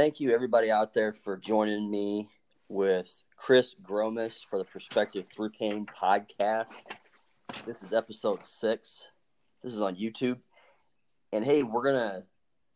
thank 0.00 0.18
you 0.18 0.32
everybody 0.32 0.70
out 0.70 0.94
there 0.94 1.12
for 1.12 1.36
joining 1.36 1.90
me 1.90 2.26
with 2.70 3.22
Chris 3.36 3.74
Gromis 3.82 4.42
for 4.48 4.58
the 4.58 4.64
Perspective 4.64 5.26
Through 5.30 5.50
Pain 5.50 5.84
podcast. 5.84 6.84
This 7.66 7.82
is 7.82 7.92
episode 7.92 8.42
six. 8.42 9.08
This 9.62 9.74
is 9.74 9.82
on 9.82 9.96
YouTube. 9.96 10.38
And 11.34 11.44
hey, 11.44 11.64
we're 11.64 11.82
going 11.82 11.96
to 11.96 12.22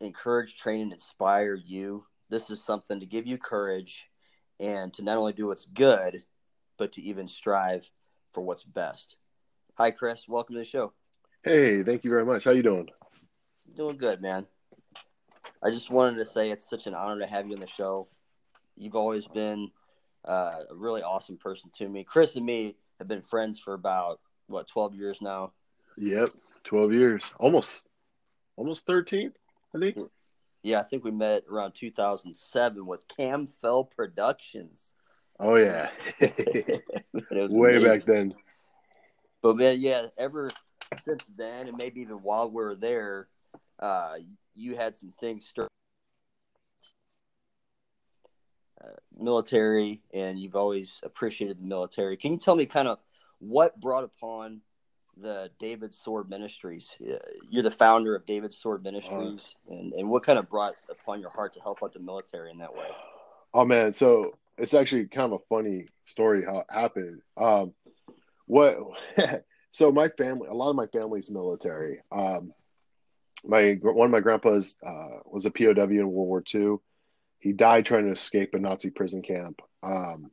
encourage, 0.03 0.57
train, 0.57 0.83
and 0.83 0.93
inspire 0.93 1.55
you. 1.55 2.05
This 2.29 2.51
is 2.51 2.63
something 2.63 3.01
to 3.01 3.07
give 3.07 3.27
you 3.27 3.39
courage 3.39 4.05
and 4.61 4.93
to 4.93 5.03
not 5.03 5.17
only 5.17 5.33
do 5.33 5.47
what's 5.47 5.65
good, 5.65 6.25
but 6.77 6.93
to 6.93 7.03
even 7.03 7.27
strive 7.27 7.89
for 8.35 8.43
what's 8.43 8.65
best. 8.65 9.17
Hi, 9.77 9.93
Chris. 9.93 10.29
Welcome 10.29 10.57
to 10.57 10.59
the 10.59 10.67
show. 10.67 10.93
Hey, 11.43 11.83
thank 11.85 12.05
you 12.05 12.11
very 12.11 12.27
much. 12.27 12.45
How 12.45 12.51
you 12.51 12.63
doing? 12.63 12.91
Doing 13.75 13.97
good, 13.97 14.21
man. 14.21 14.47
I 15.63 15.71
just 15.71 15.91
wanted 15.91 16.19
to 16.19 16.25
say 16.25 16.51
it's 16.51 16.69
such 16.69 16.87
an 16.87 16.95
honor 16.95 17.21
to 17.21 17.27
have 17.27 17.47
you 17.47 17.55
on 17.55 17.61
the 17.61 17.67
show. 17.67 18.09
You've 18.77 18.97
always 18.97 19.27
been 19.27 19.71
uh, 20.25 20.61
a 20.71 20.75
really 20.75 21.03
awesome 21.03 21.37
person 21.37 21.71
to 21.77 21.89
me. 21.89 22.05
Chris 22.05 22.37
and 22.37 22.45
me 22.45 22.77
have 22.99 23.09
been 23.09 23.23
friends 23.23 23.59
for 23.59 23.75
about 23.75 24.21
what 24.47 24.69
twelve 24.69 24.95
years 24.95 25.21
now. 25.21 25.53
Yep, 25.97 26.31
twelve 26.65 26.93
years, 26.93 27.33
almost, 27.39 27.87
almost 28.57 28.87
thirteen, 28.87 29.33
I 29.75 29.79
think. 29.79 29.99
Yeah, 30.63 30.81
I 30.81 30.83
think 30.83 31.05
we 31.05 31.11
met 31.11 31.45
around 31.51 31.73
2007 31.73 32.87
with 32.87 33.07
Cam 33.07 33.47
Fell 33.47 33.85
Productions. 33.85 34.95
Oh 35.39 35.57
yeah, 35.57 35.91
way 36.21 37.77
amazing. 37.77 37.83
back 37.83 38.05
then. 38.07 38.35
But 39.43 39.57
man, 39.59 39.81
yeah, 39.81 40.07
ever 40.17 40.49
since 41.03 41.25
then, 41.37 41.69
and 41.69 41.77
maybe 41.77 42.01
even 42.01 42.23
while 42.23 42.49
we 42.49 42.55
were 42.55 42.77
there, 42.77 43.29
uh, 43.79 44.15
you 44.55 44.77
had 44.77 44.97
some 44.97 45.13
things 45.21 45.47
stir. 45.47 45.67
Uh, 48.83 48.89
military, 49.19 50.03
and 50.13 50.39
you've 50.39 50.57
always 50.57 51.01
appreciated 51.05 51.59
the 51.59 51.65
military. 51.65 52.17
Can 52.17 52.33
you 52.33 52.39
tell 52.39 52.57
me 52.57 52.67
kind 52.67 52.89
of 52.89 52.99
what 53.39 53.81
brought 53.81 54.05
upon 54.05 54.61
the 55.17 55.51
David 55.59 55.95
Sword 55.95 56.29
Ministries? 56.29 56.97
Uh, 57.01 57.17
you're 57.49 57.63
the 57.63 57.71
founder 57.71 58.15
of 58.15 58.27
David 58.27 58.53
Sword 58.53 58.83
Ministries, 58.83 59.55
uh, 59.71 59.75
and, 59.75 59.93
and 59.93 60.09
what 60.09 60.23
kind 60.25 60.39
of 60.39 60.51
brought 60.51 60.75
upon 60.91 61.21
your 61.21 61.31
heart 61.31 61.55
to 61.55 61.61
help 61.61 61.83
out 61.83 61.93
the 61.95 62.01
military 62.01 62.51
in 62.51 62.59
that 62.59 62.75
way? 62.75 62.89
Oh 63.55 63.65
man, 63.65 63.93
so 63.93 64.37
it's 64.59 64.75
actually 64.75 65.07
kind 65.07 65.33
of 65.33 65.41
a 65.41 65.45
funny 65.49 65.87
story 66.05 66.45
how 66.45 66.59
it 66.59 66.67
happened. 66.69 67.21
Um, 67.37 67.73
what? 68.47 68.77
so 69.71 69.93
my 69.93 70.09
family, 70.09 70.49
a 70.49 70.55
lot 70.55 70.71
of 70.71 70.77
my 70.77 70.87
family's 70.89 71.31
military. 71.31 72.01
Um, 72.13 72.53
my 73.47 73.79
one 73.83 74.07
of 74.07 74.11
my 74.11 74.21
grandpas 74.21 74.77
uh, 74.85 75.21
was 75.27 75.47
a 75.47 75.51
POW 75.51 75.83
in 75.83 76.11
World 76.11 76.29
War 76.29 76.45
II. 76.55 76.77
He 77.39 77.53
died 77.53 77.85
trying 77.85 78.07
to 78.07 78.13
escape 78.13 78.55
a 78.55 78.59
Nazi 78.59 78.91
prison 78.91 79.23
camp. 79.23 79.61
Um, 79.83 80.31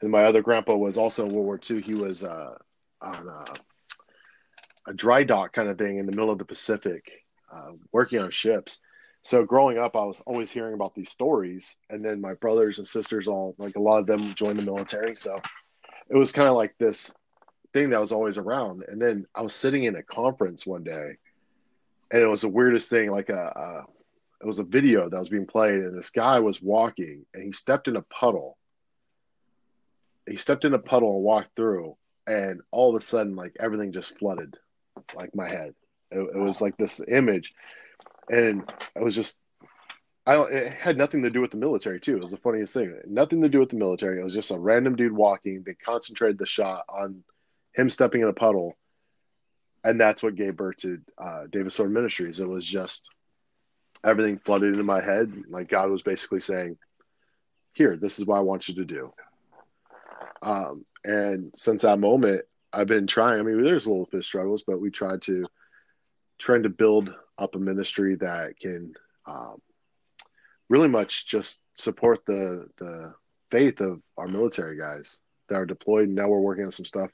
and 0.00 0.10
my 0.10 0.24
other 0.24 0.42
grandpa 0.42 0.74
was 0.74 0.96
also 0.96 1.26
in 1.26 1.32
World 1.32 1.46
War 1.46 1.60
II. 1.70 1.80
He 1.80 1.94
was 1.94 2.24
uh, 2.24 2.54
on 3.00 3.28
a, 3.28 4.90
a, 4.90 4.94
dry 4.94 5.24
dock 5.24 5.52
kind 5.52 5.68
of 5.68 5.78
thing 5.78 5.98
in 5.98 6.06
the 6.06 6.12
middle 6.12 6.30
of 6.30 6.38
the 6.38 6.44
Pacific, 6.44 7.04
uh, 7.54 7.72
working 7.92 8.18
on 8.18 8.30
ships. 8.30 8.80
So 9.22 9.44
growing 9.44 9.78
up, 9.78 9.94
I 9.94 10.04
was 10.04 10.22
always 10.22 10.50
hearing 10.50 10.74
about 10.74 10.94
these 10.94 11.10
stories, 11.10 11.76
and 11.90 12.04
then 12.04 12.20
my 12.20 12.34
brothers 12.34 12.78
and 12.78 12.88
sisters 12.88 13.28
all 13.28 13.54
like 13.58 13.76
a 13.76 13.80
lot 13.80 13.98
of 13.98 14.06
them 14.06 14.34
joined 14.34 14.58
the 14.58 14.64
military. 14.64 15.16
So 15.16 15.40
it 16.08 16.16
was 16.16 16.32
kind 16.32 16.48
of 16.48 16.56
like 16.56 16.74
this 16.78 17.14
thing 17.72 17.90
that 17.90 18.00
was 18.00 18.10
always 18.10 18.38
around. 18.38 18.84
And 18.88 19.00
then 19.00 19.26
I 19.34 19.42
was 19.42 19.54
sitting 19.54 19.84
in 19.84 19.96
a 19.96 20.02
conference 20.02 20.66
one 20.66 20.82
day 20.82 21.18
and 22.12 22.22
it 22.22 22.28
was 22.28 22.42
the 22.42 22.48
weirdest 22.48 22.90
thing. 22.90 23.10
Like 23.10 23.30
a, 23.30 23.34
a, 23.34 23.84
it 24.40 24.46
was 24.46 24.58
a 24.58 24.64
video 24.64 25.08
that 25.08 25.18
was 25.18 25.30
being 25.30 25.46
played, 25.46 25.80
and 25.80 25.98
this 25.98 26.10
guy 26.10 26.38
was 26.38 26.62
walking, 26.62 27.24
and 27.32 27.42
he 27.42 27.52
stepped 27.52 27.88
in 27.88 27.96
a 27.96 28.02
puddle. 28.02 28.58
He 30.28 30.36
stepped 30.36 30.64
in 30.64 30.74
a 30.74 30.78
puddle 30.78 31.16
and 31.16 31.24
walked 31.24 31.56
through, 31.56 31.96
and 32.26 32.60
all 32.70 32.90
of 32.90 33.02
a 33.02 33.04
sudden, 33.04 33.34
like 33.34 33.56
everything 33.58 33.92
just 33.92 34.16
flooded, 34.18 34.56
like 35.16 35.34
my 35.34 35.48
head. 35.48 35.74
It, 36.10 36.18
it 36.18 36.38
was 36.38 36.60
like 36.60 36.76
this 36.76 37.00
image, 37.08 37.52
and 38.30 38.70
it 38.94 39.02
was 39.02 39.16
just. 39.16 39.40
I 40.24 40.34
don't, 40.34 40.52
it 40.52 40.72
had 40.72 40.96
nothing 40.96 41.24
to 41.24 41.30
do 41.30 41.40
with 41.40 41.50
the 41.50 41.56
military 41.56 41.98
too. 41.98 42.16
It 42.16 42.22
was 42.22 42.30
the 42.30 42.36
funniest 42.36 42.74
thing. 42.74 42.96
Nothing 43.08 43.42
to 43.42 43.48
do 43.48 43.58
with 43.58 43.70
the 43.70 43.76
military. 43.76 44.20
It 44.20 44.24
was 44.24 44.34
just 44.34 44.52
a 44.52 44.58
random 44.58 44.94
dude 44.94 45.10
walking. 45.10 45.64
They 45.66 45.74
concentrated 45.74 46.38
the 46.38 46.46
shot 46.46 46.84
on 46.88 47.24
him 47.74 47.90
stepping 47.90 48.20
in 48.20 48.28
a 48.28 48.32
puddle, 48.32 48.76
and 49.84 50.00
that's 50.00 50.22
what 50.22 50.34
gave 50.34 50.56
birth 50.56 50.78
to 50.78 50.98
uh, 51.18 51.44
David 51.50 51.72
Sword 51.72 51.92
Ministries. 51.92 52.40
It 52.40 52.48
was 52.48 52.66
just 52.66 53.10
everything 54.04 54.38
flooded 54.38 54.72
into 54.72 54.84
my 54.84 55.00
head. 55.00 55.32
Like 55.48 55.68
God 55.68 55.90
was 55.90 56.02
basically 56.02 56.40
saying, 56.40 56.78
"Here, 57.72 57.96
this 57.96 58.18
is 58.18 58.26
what 58.26 58.38
I 58.38 58.42
want 58.42 58.68
you 58.68 58.74
to 58.76 58.84
do." 58.84 59.12
Um, 60.42 60.84
and 61.04 61.52
since 61.56 61.82
that 61.82 61.98
moment, 61.98 62.44
I've 62.72 62.86
been 62.86 63.06
trying. 63.06 63.40
I 63.40 63.42
mean, 63.42 63.62
there's 63.62 63.86
a 63.86 63.90
little 63.90 64.08
bit 64.10 64.18
of 64.18 64.26
struggles, 64.26 64.62
but 64.66 64.80
we 64.80 64.90
tried 64.90 65.22
to 65.22 65.46
trying 66.38 66.62
to 66.64 66.68
build 66.68 67.14
up 67.38 67.54
a 67.54 67.58
ministry 67.58 68.16
that 68.16 68.58
can 68.58 68.92
um, 69.26 69.60
really 70.68 70.88
much 70.88 71.26
just 71.26 71.62
support 71.74 72.24
the 72.26 72.66
the 72.78 73.14
faith 73.50 73.80
of 73.80 74.00
our 74.16 74.28
military 74.28 74.78
guys 74.78 75.20
that 75.48 75.56
are 75.56 75.66
deployed. 75.66 76.06
And 76.06 76.14
now 76.14 76.28
we're 76.28 76.38
working 76.38 76.64
on 76.64 76.72
some 76.72 76.86
stuff 76.86 77.10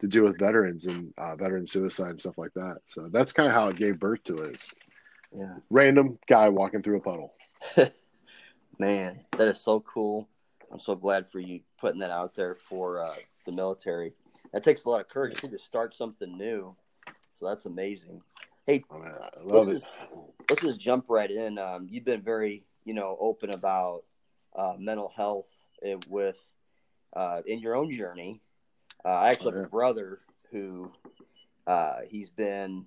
to 0.00 0.08
do 0.08 0.24
with 0.24 0.38
veterans 0.38 0.86
and 0.86 1.12
uh, 1.18 1.36
veteran 1.36 1.66
suicide 1.66 2.10
and 2.10 2.20
stuff 2.20 2.38
like 2.38 2.52
that. 2.54 2.80
So 2.84 3.08
that's 3.08 3.32
kind 3.32 3.48
of 3.48 3.54
how 3.54 3.68
it 3.68 3.76
gave 3.76 3.98
birth 3.98 4.22
to 4.24 4.36
it. 4.36 4.68
yeah, 5.36 5.54
random 5.70 6.18
guy 6.28 6.48
walking 6.48 6.82
through 6.82 6.98
a 6.98 7.00
puddle. 7.00 7.34
Man, 8.78 9.20
that 9.36 9.48
is 9.48 9.60
so 9.60 9.80
cool. 9.80 10.28
I'm 10.72 10.80
so 10.80 10.96
glad 10.96 11.28
for 11.28 11.38
you 11.38 11.60
putting 11.78 12.00
that 12.00 12.10
out 12.10 12.34
there 12.34 12.56
for 12.56 13.04
uh, 13.04 13.14
the 13.46 13.52
military. 13.52 14.12
That 14.52 14.64
takes 14.64 14.84
a 14.84 14.90
lot 14.90 15.00
of 15.00 15.08
courage 15.08 15.40
to 15.40 15.58
start 15.58 15.94
something 15.94 16.36
new. 16.36 16.74
So 17.34 17.46
that's 17.46 17.66
amazing. 17.66 18.20
Hey, 18.66 18.82
oh, 18.90 18.98
man, 18.98 19.12
I 19.12 19.42
love 19.42 19.68
let's 19.68 19.68
it. 19.68 19.72
Just, 19.72 19.90
let's 20.50 20.62
just 20.62 20.80
jump 20.80 21.06
right 21.08 21.30
in. 21.30 21.58
Um, 21.58 21.86
you've 21.88 22.04
been 22.04 22.22
very, 22.22 22.64
you 22.84 22.94
know, 22.94 23.16
open 23.20 23.50
about 23.50 24.02
uh, 24.56 24.74
mental 24.78 25.12
health 25.14 25.46
with 26.10 26.36
uh, 27.14 27.42
in 27.46 27.60
your 27.60 27.76
own 27.76 27.92
journey 27.92 28.40
uh, 29.04 29.08
I 29.08 29.30
actually 29.30 29.52
oh, 29.52 29.56
yeah. 29.56 29.60
have 29.60 29.66
a 29.66 29.70
brother 29.70 30.20
who 30.50 30.90
uh, 31.66 31.98
he's 32.08 32.30
been 32.30 32.86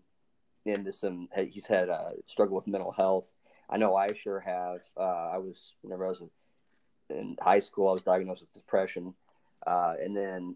into 0.66 0.94
some. 0.94 1.30
He's 1.48 1.66
had 1.66 1.90
a 1.90 1.94
uh, 1.94 2.12
struggle 2.28 2.56
with 2.56 2.68
mental 2.68 2.92
health. 2.92 3.30
I 3.70 3.78
know 3.78 3.96
I 3.96 4.14
sure 4.14 4.40
have. 4.40 4.80
Uh, 4.96 5.30
I 5.34 5.38
was 5.38 5.74
whenever 5.82 6.06
I 6.06 6.10
was 6.10 6.24
in 7.10 7.38
high 7.42 7.60
school, 7.60 7.90
I 7.90 7.92
was 7.92 8.02
diagnosed 8.02 8.42
with 8.42 8.54
depression, 8.54 9.14
uh, 9.66 9.96
and 10.00 10.16
then 10.16 10.56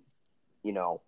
you 0.63 0.73
know 0.73 1.01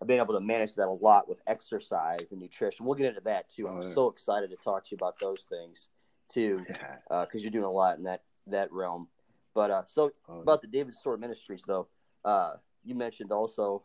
I've 0.00 0.08
been 0.08 0.20
able 0.20 0.34
to 0.34 0.40
manage 0.40 0.74
that 0.74 0.88
a 0.88 0.90
lot 0.90 1.28
with 1.28 1.42
exercise 1.46 2.26
and 2.30 2.40
nutrition. 2.40 2.86
We'll 2.86 2.96
get 2.96 3.06
into 3.06 3.20
that 3.22 3.48
too. 3.50 3.68
I'm 3.68 3.78
oh, 3.78 3.86
yeah. 3.86 3.94
so 3.94 4.08
excited 4.08 4.50
to 4.50 4.56
talk 4.56 4.84
to 4.84 4.90
you 4.92 4.96
about 4.96 5.18
those 5.20 5.46
things 5.48 5.88
too, 6.28 6.58
because 6.66 6.82
yeah. 7.10 7.16
uh, 7.16 7.26
you're 7.34 7.50
doing 7.50 7.64
a 7.64 7.70
lot 7.70 7.98
in 7.98 8.04
that 8.04 8.22
that 8.46 8.72
realm. 8.72 9.08
But 9.54 9.70
uh, 9.70 9.82
so 9.86 10.10
oh, 10.28 10.40
about 10.40 10.62
the 10.62 10.68
David 10.68 10.94
Sword 10.96 11.20
Ministries, 11.20 11.62
though, 11.66 11.86
uh, 12.24 12.54
you 12.84 12.94
mentioned 12.94 13.32
also 13.32 13.82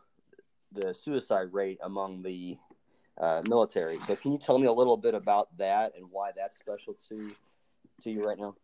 the 0.72 0.94
suicide 0.94 1.52
rate 1.52 1.78
among 1.82 2.22
the 2.22 2.56
uh, 3.20 3.42
military. 3.46 3.98
So 4.06 4.16
can 4.16 4.32
you 4.32 4.38
tell 4.38 4.58
me 4.58 4.66
a 4.66 4.72
little 4.72 4.96
bit 4.96 5.14
about 5.14 5.56
that 5.58 5.92
and 5.96 6.06
why 6.10 6.30
that's 6.36 6.56
special 6.58 6.94
to 7.08 7.32
to 8.02 8.10
you 8.10 8.22
right 8.22 8.38
now? 8.38 8.54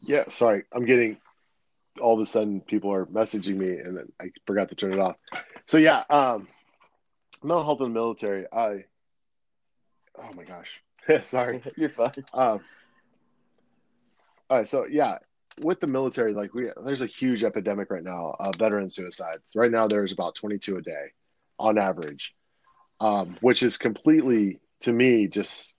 Yeah, 0.00 0.24
sorry, 0.28 0.64
I'm 0.72 0.84
getting 0.84 1.18
all 2.00 2.14
of 2.14 2.20
a 2.20 2.26
sudden 2.26 2.60
people 2.60 2.92
are 2.92 3.06
messaging 3.06 3.56
me 3.56 3.78
and 3.78 4.12
I 4.20 4.30
forgot 4.46 4.68
to 4.68 4.74
turn 4.74 4.92
it 4.92 4.98
off. 4.98 5.16
So 5.66 5.78
yeah, 5.78 6.04
um, 6.10 6.46
mental 7.42 7.64
health 7.64 7.80
in 7.80 7.92
the 7.92 7.94
military. 7.94 8.46
I 8.52 8.84
oh 10.18 10.32
my 10.34 10.44
gosh, 10.44 10.82
sorry, 11.22 11.62
you're 11.76 11.90
fine. 11.90 12.12
Um, 12.34 12.60
all 14.48 14.58
right, 14.58 14.68
so 14.68 14.86
yeah, 14.86 15.18
with 15.60 15.80
the 15.80 15.86
military, 15.86 16.34
like 16.34 16.54
we, 16.54 16.70
there's 16.84 17.02
a 17.02 17.06
huge 17.06 17.44
epidemic 17.44 17.90
right 17.90 18.02
now 18.02 18.36
of 18.38 18.56
veteran 18.56 18.90
suicides. 18.90 19.52
Right 19.54 19.70
now, 19.70 19.86
there's 19.86 20.12
about 20.12 20.34
22 20.34 20.76
a 20.76 20.82
day, 20.82 21.12
on 21.58 21.78
average, 21.78 22.34
um, 23.00 23.36
which 23.40 23.62
is 23.62 23.78
completely 23.78 24.60
to 24.80 24.92
me 24.92 25.26
just, 25.26 25.74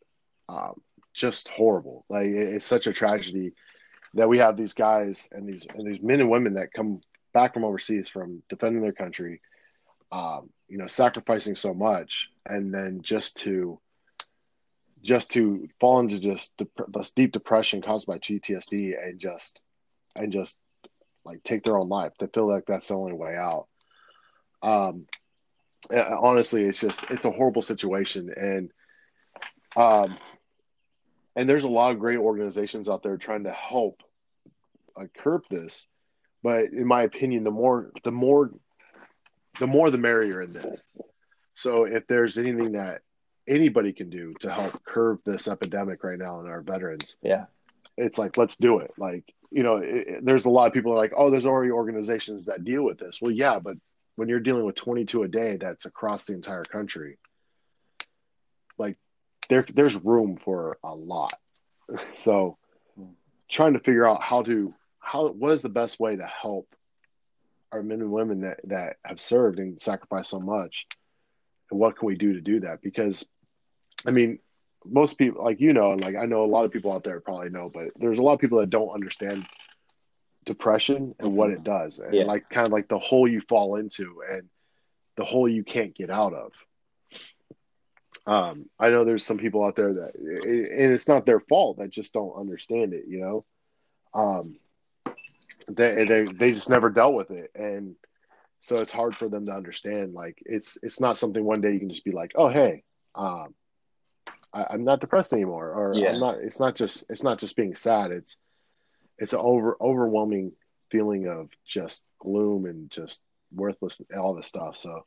um, 0.49 0.81
just 1.13 1.49
horrible. 1.49 2.05
Like 2.09 2.27
it's 2.27 2.65
such 2.65 2.87
a 2.87 2.93
tragedy 2.93 3.53
that 4.13 4.29
we 4.29 4.39
have 4.39 4.57
these 4.57 4.73
guys 4.73 5.29
and 5.31 5.47
these 5.47 5.67
and 5.75 5.85
these 5.85 6.01
men 6.01 6.21
and 6.21 6.29
women 6.29 6.53
that 6.53 6.73
come 6.73 7.01
back 7.33 7.53
from 7.53 7.65
overseas 7.65 8.09
from 8.09 8.41
defending 8.49 8.81
their 8.81 8.93
country, 8.93 9.41
um, 10.11 10.49
you 10.67 10.77
know, 10.77 10.87
sacrificing 10.87 11.55
so 11.55 11.73
much, 11.73 12.31
and 12.45 12.73
then 12.73 13.01
just 13.01 13.37
to 13.37 13.79
just 15.03 15.31
to 15.31 15.67
fall 15.79 15.99
into 15.99 16.19
just 16.19 16.57
dep- 16.57 16.91
this 16.91 17.11
deep 17.11 17.31
depression 17.31 17.81
caused 17.81 18.07
by 18.07 18.17
PTSD 18.17 18.93
and 19.01 19.19
just 19.19 19.61
and 20.17 20.31
just 20.31 20.59
like 21.25 21.43
take 21.43 21.63
their 21.63 21.77
own 21.77 21.89
life. 21.89 22.13
They 22.19 22.27
feel 22.27 22.47
like 22.47 22.65
that's 22.65 22.87
the 22.87 22.95
only 22.95 23.13
way 23.13 23.35
out. 23.35 23.67
Um, 24.61 25.05
honestly, 25.91 26.63
it's 26.63 26.79
just 26.79 27.11
it's 27.11 27.25
a 27.25 27.31
horrible 27.31 27.61
situation, 27.61 28.31
and 28.35 28.71
um, 29.75 30.15
and 31.35 31.47
there's 31.47 31.63
a 31.63 31.69
lot 31.69 31.91
of 31.91 31.99
great 31.99 32.17
organizations 32.17 32.89
out 32.89 33.03
there 33.03 33.17
trying 33.17 33.43
to 33.43 33.51
help 33.51 34.01
uh, 34.95 35.05
curb 35.17 35.43
this. 35.49 35.87
But 36.43 36.65
in 36.65 36.87
my 36.87 37.03
opinion, 37.03 37.43
the 37.43 37.51
more 37.51 37.91
the 38.03 38.11
more 38.11 38.51
the 39.59 39.67
more 39.67 39.91
the 39.91 39.97
merrier 39.97 40.41
in 40.41 40.53
this. 40.53 40.97
So 41.53 41.85
if 41.85 42.07
there's 42.07 42.37
anything 42.37 42.73
that 42.73 43.01
anybody 43.47 43.93
can 43.93 44.09
do 44.09 44.29
to 44.41 44.51
help 44.51 44.83
curb 44.83 45.19
this 45.25 45.47
epidemic 45.47 46.03
right 46.03 46.19
now 46.19 46.39
in 46.39 46.47
our 46.47 46.61
veterans, 46.61 47.17
yeah, 47.21 47.45
it's 47.97 48.17
like 48.17 48.37
let's 48.37 48.57
do 48.57 48.79
it. 48.79 48.91
Like 48.97 49.23
you 49.51 49.63
know, 49.63 49.77
it, 49.77 50.23
there's 50.23 50.45
a 50.45 50.49
lot 50.49 50.67
of 50.67 50.73
people 50.73 50.93
are 50.93 50.97
like, 50.97 51.13
oh, 51.15 51.29
there's 51.29 51.45
already 51.45 51.71
organizations 51.71 52.45
that 52.45 52.63
deal 52.63 52.83
with 52.83 52.97
this. 52.97 53.19
Well, 53.21 53.31
yeah, 53.31 53.59
but 53.59 53.75
when 54.15 54.29
you're 54.29 54.39
dealing 54.39 54.65
with 54.65 54.75
22 54.75 55.23
a 55.23 55.27
day, 55.27 55.57
that's 55.57 55.85
across 55.85 56.25
the 56.25 56.33
entire 56.33 56.63
country. 56.63 57.17
Like 58.77 58.97
there, 59.49 59.65
there's 59.73 59.95
room 59.95 60.37
for 60.37 60.77
a 60.83 60.93
lot. 60.93 61.33
So, 62.15 62.57
trying 63.49 63.71
to 63.71 63.79
figure 63.79 64.05
out 64.05 64.21
how 64.21 64.43
to 64.43 64.73
how 64.99 65.29
what 65.29 65.53
is 65.53 65.61
the 65.61 65.69
best 65.69 66.01
way 66.01 66.17
to 66.17 66.25
help 66.25 66.67
our 67.71 67.81
men 67.81 68.01
and 68.01 68.11
women 68.11 68.41
that 68.41 68.59
that 68.65 68.97
have 69.05 69.21
served 69.21 69.59
and 69.59 69.81
sacrificed 69.81 70.31
so 70.31 70.39
much, 70.41 70.85
and 71.71 71.79
what 71.79 71.97
can 71.97 72.07
we 72.07 72.15
do 72.15 72.33
to 72.33 72.41
do 72.41 72.59
that? 72.61 72.81
Because, 72.81 73.25
I 74.05 74.11
mean, 74.11 74.39
most 74.91 75.17
people 75.17 75.43
like 75.43 75.59
you 75.59 75.73
know 75.73 75.91
and 75.91 76.01
like 76.01 76.15
i 76.15 76.25
know 76.25 76.43
a 76.43 76.47
lot 76.47 76.65
of 76.65 76.71
people 76.71 76.91
out 76.91 77.03
there 77.03 77.19
probably 77.19 77.49
know 77.49 77.69
but 77.73 77.85
there's 77.97 78.19
a 78.19 78.23
lot 78.23 78.33
of 78.33 78.39
people 78.39 78.59
that 78.59 78.69
don't 78.69 78.89
understand 78.89 79.45
depression 80.45 81.13
and 81.19 81.33
what 81.33 81.49
it 81.51 81.63
does 81.63 81.99
and 81.99 82.13
Yeah. 82.13 82.23
like 82.23 82.47
kind 82.49 82.65
of 82.65 82.71
like 82.71 82.87
the 82.87 82.99
hole 82.99 83.27
you 83.27 83.41
fall 83.41 83.75
into 83.75 84.21
and 84.29 84.49
the 85.17 85.25
hole 85.25 85.49
you 85.49 85.63
can't 85.63 85.95
get 85.95 86.09
out 86.09 86.33
of. 86.33 86.51
Um 88.25 88.69
i 88.79 88.89
know 88.89 89.03
there's 89.03 89.25
some 89.25 89.37
people 89.37 89.63
out 89.63 89.75
there 89.75 89.93
that 89.93 90.15
and 90.15 90.93
it's 90.93 91.07
not 91.07 91.25
their 91.25 91.39
fault 91.39 91.77
that 91.79 91.89
just 91.89 92.13
don't 92.13 92.39
understand 92.39 92.93
it 92.93 93.05
you 93.07 93.19
know? 93.19 93.45
Um 94.13 94.57
they 95.69 96.05
they, 96.05 96.23
they 96.23 96.49
just 96.51 96.69
never 96.69 96.89
dealt 96.89 97.13
with 97.13 97.31
it 97.31 97.51
and 97.55 97.95
so 98.59 98.79
it's 98.81 98.91
hard 98.91 99.15
for 99.15 99.27
them 99.29 99.45
to 99.45 99.51
understand 99.51 100.13
like 100.13 100.41
it's 100.45 100.77
it's 100.81 100.99
not 100.99 101.17
something 101.17 101.43
one 101.43 101.61
day 101.61 101.73
you 101.73 101.79
can 101.79 101.89
just 101.89 102.05
be 102.05 102.11
like 102.11 102.31
oh 102.35 102.47
hey 102.49 102.83
um 103.15 103.53
I, 104.53 104.65
I'm 104.71 104.83
not 104.83 105.01
depressed 105.01 105.33
anymore, 105.33 105.71
or 105.71 105.93
Yeah. 105.95 106.13
I'm 106.13 106.19
not. 106.19 106.37
It's 106.39 106.59
not 106.59 106.75
just. 106.75 107.05
It's 107.09 107.23
not 107.23 107.39
just 107.39 107.55
being 107.55 107.75
sad. 107.75 108.11
It's 108.11 108.37
it's 109.17 109.33
an 109.33 109.39
over 109.39 109.77
overwhelming 109.81 110.53
feeling 110.89 111.27
of 111.27 111.49
just 111.65 112.05
gloom 112.19 112.65
and 112.65 112.89
just 112.89 113.23
worthless, 113.53 114.01
all 114.17 114.35
this 114.35 114.47
stuff. 114.47 114.77
So 114.77 115.05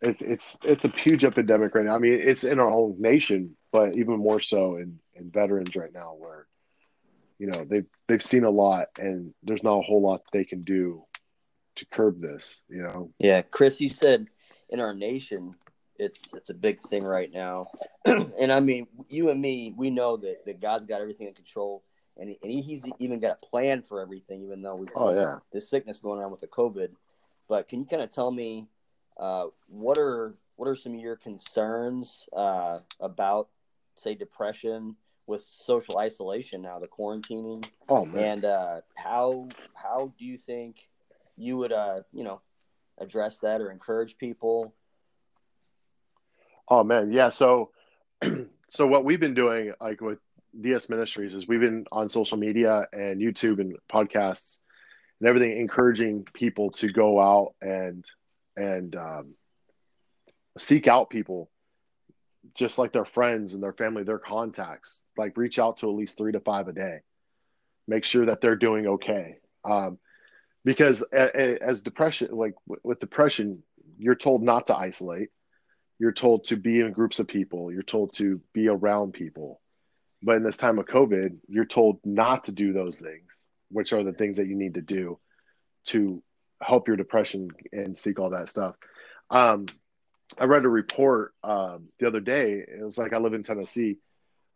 it's 0.00 0.22
it's 0.22 0.58
it's 0.64 0.84
a 0.84 0.88
huge 0.88 1.24
epidemic 1.24 1.74
right 1.74 1.84
now. 1.84 1.94
I 1.94 1.98
mean, 1.98 2.14
it's 2.14 2.44
in 2.44 2.60
our 2.60 2.70
whole 2.70 2.96
nation, 2.98 3.56
but 3.72 3.96
even 3.96 4.18
more 4.18 4.40
so 4.40 4.76
in 4.76 4.98
in 5.14 5.30
veterans 5.30 5.74
right 5.76 5.92
now, 5.92 6.14
where 6.16 6.46
you 7.38 7.48
know 7.48 7.64
they've 7.64 7.86
they've 8.06 8.22
seen 8.22 8.44
a 8.44 8.50
lot, 8.50 8.88
and 8.98 9.34
there's 9.42 9.62
not 9.62 9.78
a 9.78 9.82
whole 9.82 10.02
lot 10.02 10.22
they 10.32 10.44
can 10.44 10.62
do 10.62 11.04
to 11.76 11.86
curb 11.86 12.20
this. 12.20 12.62
You 12.68 12.82
know, 12.82 13.10
Yeah, 13.18 13.42
Chris, 13.42 13.80
you 13.80 13.88
said 13.88 14.26
in 14.68 14.80
our 14.80 14.94
nation, 14.94 15.52
it's 15.98 16.32
it's 16.34 16.50
a 16.50 16.54
big 16.54 16.80
thing 16.80 17.04
right 17.04 17.32
now, 17.32 17.68
and 18.04 18.52
I 18.52 18.60
mean, 18.60 18.86
you 19.08 19.30
and 19.30 19.40
me, 19.40 19.74
we 19.76 19.90
know 19.90 20.16
that, 20.18 20.44
that 20.46 20.60
God's 20.60 20.86
got 20.86 21.00
everything 21.00 21.26
in 21.28 21.34
control, 21.34 21.82
and, 22.16 22.30
he, 22.30 22.38
and 22.42 22.52
he, 22.52 22.60
he's 22.60 22.84
even 22.98 23.20
got 23.20 23.38
a 23.42 23.46
plan 23.46 23.82
for 23.82 24.00
everything, 24.00 24.42
even 24.42 24.62
though 24.62 24.76
we 24.76 24.86
see 24.86 24.92
oh 24.96 25.14
yeah. 25.14 25.36
the 25.52 25.60
sickness 25.60 25.98
going 26.00 26.22
on 26.22 26.30
with 26.30 26.40
the 26.40 26.46
COVID. 26.48 26.90
But 27.48 27.68
can 27.68 27.80
you 27.80 27.86
kind 27.86 28.02
of 28.02 28.14
tell 28.14 28.30
me 28.30 28.68
uh, 29.18 29.46
what 29.68 29.98
are 29.98 30.34
what 30.56 30.68
are 30.68 30.76
some 30.76 30.94
of 30.94 31.00
your 31.00 31.16
concerns 31.16 32.28
uh, 32.32 32.78
about, 33.00 33.48
say, 33.94 34.14
depression 34.14 34.96
with 35.26 35.46
social 35.50 35.98
isolation 35.98 36.62
now, 36.62 36.78
the 36.78 36.88
quarantining, 36.88 37.64
Oh 37.88 38.04
man. 38.06 38.24
and 38.32 38.44
uh, 38.44 38.80
how 38.96 39.48
how 39.74 40.12
do 40.18 40.24
you 40.24 40.38
think 40.38 40.88
you 41.36 41.56
would 41.58 41.72
uh, 41.72 42.02
you 42.12 42.24
know 42.24 42.40
address 42.98 43.38
that 43.40 43.60
or 43.60 43.70
encourage 43.70 44.16
people? 44.18 44.74
Oh 46.70 46.84
man, 46.84 47.12
yeah. 47.12 47.30
So, 47.30 47.70
so 48.68 48.86
what 48.86 49.04
we've 49.04 49.20
been 49.20 49.34
doing, 49.34 49.72
like 49.80 50.00
with 50.00 50.18
DS 50.60 50.88
Ministries, 50.88 51.34
is 51.34 51.48
we've 51.48 51.60
been 51.60 51.86
on 51.90 52.08
social 52.08 52.36
media 52.36 52.86
and 52.92 53.20
YouTube 53.20 53.60
and 53.60 53.76
podcasts 53.90 54.60
and 55.20 55.28
everything, 55.28 55.56
encouraging 55.56 56.24
people 56.34 56.70
to 56.72 56.88
go 56.88 57.20
out 57.20 57.54
and 57.62 58.04
and 58.56 58.94
um, 58.96 59.34
seek 60.58 60.88
out 60.88 61.10
people, 61.10 61.50
just 62.54 62.76
like 62.76 62.92
their 62.92 63.04
friends 63.04 63.54
and 63.54 63.62
their 63.62 63.72
family, 63.72 64.02
their 64.02 64.18
contacts. 64.18 65.02
Like 65.16 65.36
reach 65.36 65.58
out 65.58 65.78
to 65.78 65.88
at 65.88 65.96
least 65.96 66.18
three 66.18 66.32
to 66.32 66.40
five 66.40 66.68
a 66.68 66.72
day. 66.72 66.98
Make 67.86 68.04
sure 68.04 68.26
that 68.26 68.42
they're 68.42 68.56
doing 68.56 68.86
okay. 68.86 69.36
Um, 69.64 69.98
because 70.64 71.02
as 71.02 71.80
depression, 71.80 72.28
like 72.32 72.54
with 72.82 73.00
depression, 73.00 73.62
you're 73.98 74.14
told 74.14 74.42
not 74.42 74.66
to 74.66 74.76
isolate 74.76 75.30
you're 75.98 76.12
told 76.12 76.44
to 76.44 76.56
be 76.56 76.80
in 76.80 76.92
groups 76.92 77.18
of 77.18 77.28
people 77.28 77.72
you're 77.72 77.82
told 77.82 78.12
to 78.14 78.40
be 78.52 78.68
around 78.68 79.12
people. 79.12 79.60
But 80.22 80.36
in 80.36 80.42
this 80.42 80.56
time 80.56 80.78
of 80.78 80.86
covid 80.86 81.38
you're 81.48 81.64
told 81.64 82.00
not 82.04 82.44
to 82.44 82.52
do 82.52 82.72
those 82.72 82.98
things 82.98 83.46
which 83.70 83.92
are 83.92 84.02
the 84.02 84.12
things 84.12 84.38
that 84.38 84.46
you 84.46 84.56
need 84.56 84.74
to 84.74 84.80
do 84.80 85.18
to 85.84 86.22
help 86.60 86.88
your 86.88 86.96
depression 86.96 87.50
and 87.72 87.96
seek 87.96 88.18
all 88.18 88.30
that 88.30 88.48
stuff. 88.48 88.74
Um, 89.30 89.66
i 90.38 90.44
read 90.44 90.64
a 90.64 90.68
report 90.68 91.32
um, 91.42 91.88
the 91.98 92.06
other 92.06 92.20
day. 92.20 92.64
It 92.66 92.84
was 92.84 92.98
like 92.98 93.12
i 93.12 93.18
live 93.18 93.34
in 93.34 93.42
tennessee. 93.42 93.98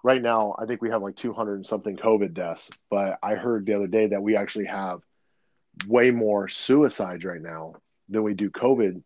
Right 0.04 0.20
now 0.20 0.54
i 0.58 0.66
think 0.66 0.82
we 0.82 0.90
have 0.90 1.02
like 1.02 1.16
200 1.16 1.54
and 1.54 1.66
something 1.66 1.96
covid 1.96 2.34
deaths 2.34 2.70
but 2.90 3.18
i 3.22 3.34
heard 3.34 3.66
the 3.66 3.74
other 3.74 3.86
day 3.86 4.08
that 4.08 4.22
we 4.22 4.36
actually 4.36 4.66
have 4.66 5.00
way 5.86 6.10
more 6.10 6.48
suicides 6.48 7.24
right 7.24 7.40
now 7.40 7.74
than 8.08 8.22
we 8.22 8.34
do 8.34 8.50
covid 8.50 9.02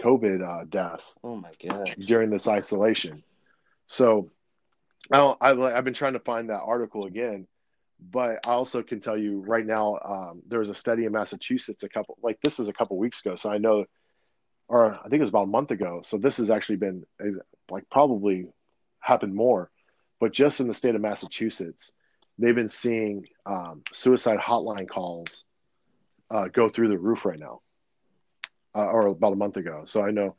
covid 0.00 0.42
uh, 0.42 0.64
deaths 0.68 1.18
Oh 1.22 1.36
my 1.36 1.50
god! 1.66 1.94
during 1.98 2.30
this 2.30 2.48
isolation. 2.48 3.22
So 3.86 4.30
I 5.12 5.16
don't, 5.18 5.38
I, 5.40 5.50
I've 5.50 5.84
been 5.84 5.94
trying 5.94 6.12
to 6.12 6.20
find 6.20 6.50
that 6.50 6.60
article 6.62 7.06
again, 7.06 7.46
but 8.00 8.46
I 8.46 8.52
also 8.52 8.82
can 8.82 9.00
tell 9.00 9.16
you 9.18 9.40
right 9.40 9.66
now, 9.66 9.98
um, 10.04 10.42
there 10.46 10.60
was 10.60 10.68
a 10.70 10.74
study 10.74 11.04
in 11.04 11.12
Massachusetts 11.12 11.82
a 11.82 11.88
couple, 11.88 12.16
like 12.22 12.38
this 12.42 12.60
is 12.60 12.68
a 12.68 12.72
couple 12.72 12.96
weeks 12.98 13.24
ago. 13.24 13.36
So 13.36 13.50
I 13.50 13.58
know, 13.58 13.86
or 14.68 14.94
I 14.94 15.02
think 15.04 15.14
it 15.14 15.20
was 15.20 15.30
about 15.30 15.44
a 15.44 15.46
month 15.58 15.72
ago. 15.72 16.02
So 16.04 16.16
this 16.18 16.36
has 16.36 16.50
actually 16.50 16.76
been 16.76 17.04
like 17.68 17.90
probably 17.90 18.46
happened 19.00 19.34
more, 19.34 19.70
but 20.20 20.32
just 20.32 20.60
in 20.60 20.68
the 20.68 20.74
state 20.74 20.94
of 20.94 21.00
Massachusetts, 21.00 21.92
they've 22.38 22.54
been 22.54 22.68
seeing 22.68 23.26
um, 23.46 23.82
suicide 23.92 24.38
hotline 24.38 24.88
calls 24.88 25.44
uh, 26.30 26.46
go 26.46 26.68
through 26.68 26.88
the 26.88 26.98
roof 26.98 27.24
right 27.24 27.38
now, 27.38 27.60
uh, 28.74 28.86
or 28.86 29.08
about 29.08 29.32
a 29.32 29.36
month 29.36 29.56
ago. 29.56 29.82
So 29.84 30.02
I 30.04 30.10
know 30.10 30.36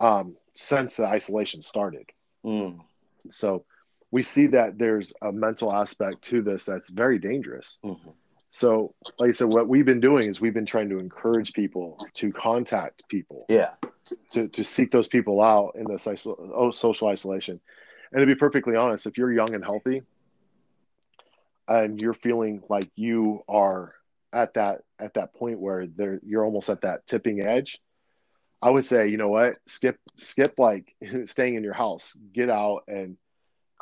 um, 0.00 0.36
since 0.54 0.96
the 0.96 1.06
isolation 1.06 1.62
started. 1.62 2.06
Mm, 2.44 2.80
So 3.28 3.64
we 4.10 4.22
see 4.22 4.48
that 4.48 4.78
there's 4.78 5.12
a 5.22 5.30
mental 5.30 5.72
aspect 5.72 6.22
to 6.22 6.42
this 6.42 6.64
that's 6.64 6.88
very 6.90 7.18
dangerous. 7.18 7.78
mhm. 7.84 8.14
So, 8.52 8.94
like 9.20 9.28
I 9.28 9.32
said, 9.32 9.46
what 9.48 9.68
we've 9.68 9.84
been 9.84 10.00
doing 10.00 10.26
is 10.28 10.40
we've 10.40 10.54
been 10.54 10.66
trying 10.66 10.88
to 10.88 10.98
encourage 10.98 11.52
people 11.52 12.04
to 12.14 12.32
contact 12.32 13.04
people, 13.08 13.44
Yeah, 13.48 13.74
to, 14.32 14.48
to 14.48 14.64
seek 14.64 14.90
those 14.90 15.06
people 15.06 15.40
out 15.40 15.76
in 15.76 15.84
this 15.84 16.06
isol- 16.06 16.50
oh, 16.52 16.72
social 16.72 17.06
isolation. 17.06 17.60
And 18.10 18.20
to 18.20 18.26
be 18.26 18.34
perfectly 18.34 18.74
honest, 18.74 19.06
if 19.06 19.16
you're 19.18 19.32
young 19.32 19.54
and 19.54 19.62
healthy 19.64 20.02
and 21.68 22.00
you're 22.00 22.14
feeling 22.14 22.62
like 22.68 22.90
you 22.96 23.44
are 23.48 23.94
at 24.32 24.54
that 24.54 24.82
at 24.98 25.14
that 25.14 25.34
point 25.34 25.58
where 25.60 25.86
there 25.86 26.20
you're 26.24 26.44
almost 26.44 26.70
at 26.70 26.82
that 26.82 27.06
tipping 27.06 27.40
edge, 27.40 27.80
I 28.62 28.70
would 28.70 28.86
say, 28.86 29.08
you 29.08 29.16
know 29.16 29.28
what, 29.28 29.56
skip 29.66 29.96
skip 30.18 30.54
like 30.58 30.94
staying 31.26 31.54
in 31.54 31.64
your 31.64 31.74
house, 31.74 32.16
get 32.32 32.50
out 32.50 32.82
and 32.88 33.16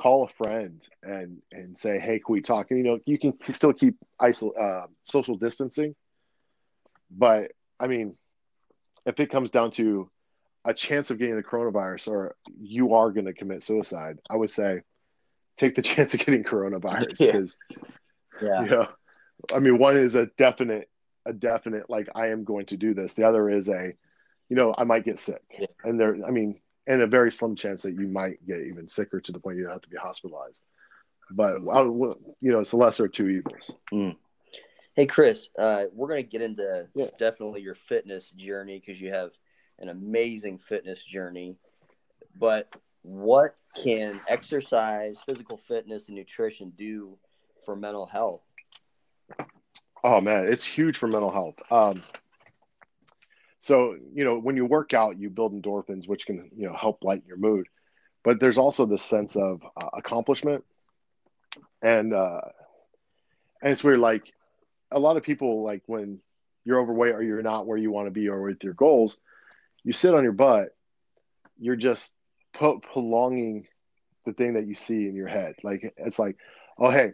call 0.00 0.24
a 0.24 0.28
friend 0.28 0.82
and 1.02 1.38
and 1.52 1.76
say, 1.76 1.98
hey, 1.98 2.20
can 2.20 2.32
we 2.32 2.40
talk? 2.40 2.70
And 2.70 2.78
you 2.78 2.84
know, 2.84 2.98
you 3.04 3.18
can 3.18 3.34
still 3.52 3.72
keep 3.72 3.96
isol- 4.20 4.58
uh, 4.58 4.86
social 5.02 5.36
distancing, 5.36 5.94
but 7.10 7.52
I 7.80 7.86
mean, 7.86 8.16
if 9.06 9.20
it 9.20 9.30
comes 9.30 9.50
down 9.50 9.70
to 9.72 10.10
a 10.64 10.74
chance 10.74 11.10
of 11.10 11.18
getting 11.18 11.36
the 11.36 11.42
coronavirus 11.42 12.08
or 12.08 12.36
you 12.60 12.94
are 12.94 13.10
going 13.10 13.26
to 13.26 13.32
commit 13.32 13.62
suicide, 13.62 14.18
I 14.28 14.36
would 14.36 14.50
say 14.50 14.82
take 15.56 15.74
the 15.74 15.82
chance 15.90 16.14
of 16.14 16.20
getting 16.20 16.44
coronavirus 16.44 17.18
Yeah. 17.18 17.32
because 17.32 17.58
yeah, 18.42 18.62
you 18.62 18.70
know, 18.70 18.86
I 19.54 19.58
mean, 19.60 19.78
one 19.78 19.96
is 19.96 20.14
a 20.14 20.26
definite, 20.26 20.88
a 21.26 21.32
definite 21.32 21.88
like 21.88 22.08
I 22.14 22.28
am 22.28 22.44
going 22.44 22.66
to 22.66 22.76
do 22.76 22.94
this. 22.94 23.14
The 23.14 23.26
other 23.26 23.48
is 23.50 23.68
a, 23.68 23.92
you 24.48 24.56
know, 24.56 24.74
I 24.76 24.84
might 24.84 25.04
get 25.04 25.18
sick, 25.18 25.42
Yeah. 25.58 25.66
and 25.84 25.98
there, 26.00 26.16
I 26.26 26.30
mean, 26.30 26.60
and 26.86 27.02
a 27.02 27.06
very 27.06 27.30
slim 27.30 27.54
chance 27.54 27.82
that 27.82 27.92
you 27.92 28.08
might 28.08 28.44
get 28.46 28.60
even 28.60 28.88
sicker 28.88 29.20
to 29.20 29.32
the 29.32 29.38
point 29.38 29.58
you 29.58 29.68
have 29.68 29.82
to 29.82 29.88
be 29.90 29.96
hospitalized. 29.96 30.62
But 31.30 31.56
I 31.56 31.82
you 31.82 32.16
know, 32.40 32.60
it's 32.60 32.70
the 32.70 32.78
lesser 32.78 33.04
of 33.04 33.12
two 33.12 33.24
evils. 33.24 33.70
Hey, 34.96 35.06
Chris, 35.06 35.48
uh, 35.58 35.84
we're 35.92 36.08
going 36.08 36.24
to 36.24 36.28
get 36.28 36.42
into 36.42 36.88
Yeah. 36.94 37.10
definitely 37.18 37.60
your 37.60 37.74
fitness 37.74 38.30
journey 38.30 38.80
because 38.80 39.00
you 39.00 39.10
have 39.10 39.32
an 39.78 39.90
amazing 39.90 40.58
fitness 40.58 41.04
journey. 41.04 41.56
But 42.34 42.74
what 43.02 43.56
can 43.76 44.18
exercise, 44.26 45.20
physical 45.20 45.56
fitness, 45.56 46.08
and 46.08 46.16
nutrition 46.16 46.70
do 46.70 47.18
for 47.64 47.76
mental 47.76 48.06
health? 48.06 48.42
Oh 50.02 50.20
man, 50.20 50.46
it's 50.46 50.64
huge 50.64 50.96
for 50.96 51.08
mental 51.08 51.30
health. 51.30 51.56
Um, 51.70 52.02
so 53.60 53.96
you 54.14 54.24
know, 54.24 54.38
when 54.38 54.56
you 54.56 54.64
work 54.64 54.94
out, 54.94 55.18
you 55.18 55.30
build 55.30 55.52
endorphins, 55.52 56.08
which 56.08 56.26
can 56.26 56.50
you 56.56 56.66
know 56.66 56.74
help 56.74 57.02
lighten 57.02 57.26
your 57.26 57.36
mood. 57.36 57.66
But 58.24 58.40
there's 58.40 58.58
also 58.58 58.86
this 58.86 59.02
sense 59.02 59.36
of 59.36 59.62
uh, 59.76 59.88
accomplishment, 59.96 60.64
and 61.82 62.12
uh, 62.14 62.40
and 63.62 63.72
it's 63.72 63.82
weird. 63.82 64.00
Like 64.00 64.32
a 64.90 64.98
lot 64.98 65.16
of 65.16 65.22
people, 65.22 65.62
like 65.62 65.82
when 65.86 66.20
you're 66.64 66.80
overweight 66.80 67.14
or 67.14 67.22
you're 67.22 67.42
not 67.42 67.66
where 67.66 67.78
you 67.78 67.90
want 67.90 68.06
to 68.06 68.10
be 68.12 68.28
or 68.28 68.42
with 68.42 68.62
your 68.62 68.74
goals, 68.74 69.20
you 69.84 69.92
sit 69.92 70.14
on 70.14 70.22
your 70.22 70.32
butt. 70.32 70.68
You're 71.58 71.76
just 71.76 72.14
prolonging 72.52 73.66
the 74.24 74.32
thing 74.32 74.54
that 74.54 74.66
you 74.66 74.74
see 74.74 75.08
in 75.08 75.14
your 75.14 75.28
head. 75.28 75.54
Like 75.62 75.92
it's 75.96 76.18
like, 76.18 76.36
oh 76.78 76.90
hey, 76.90 77.12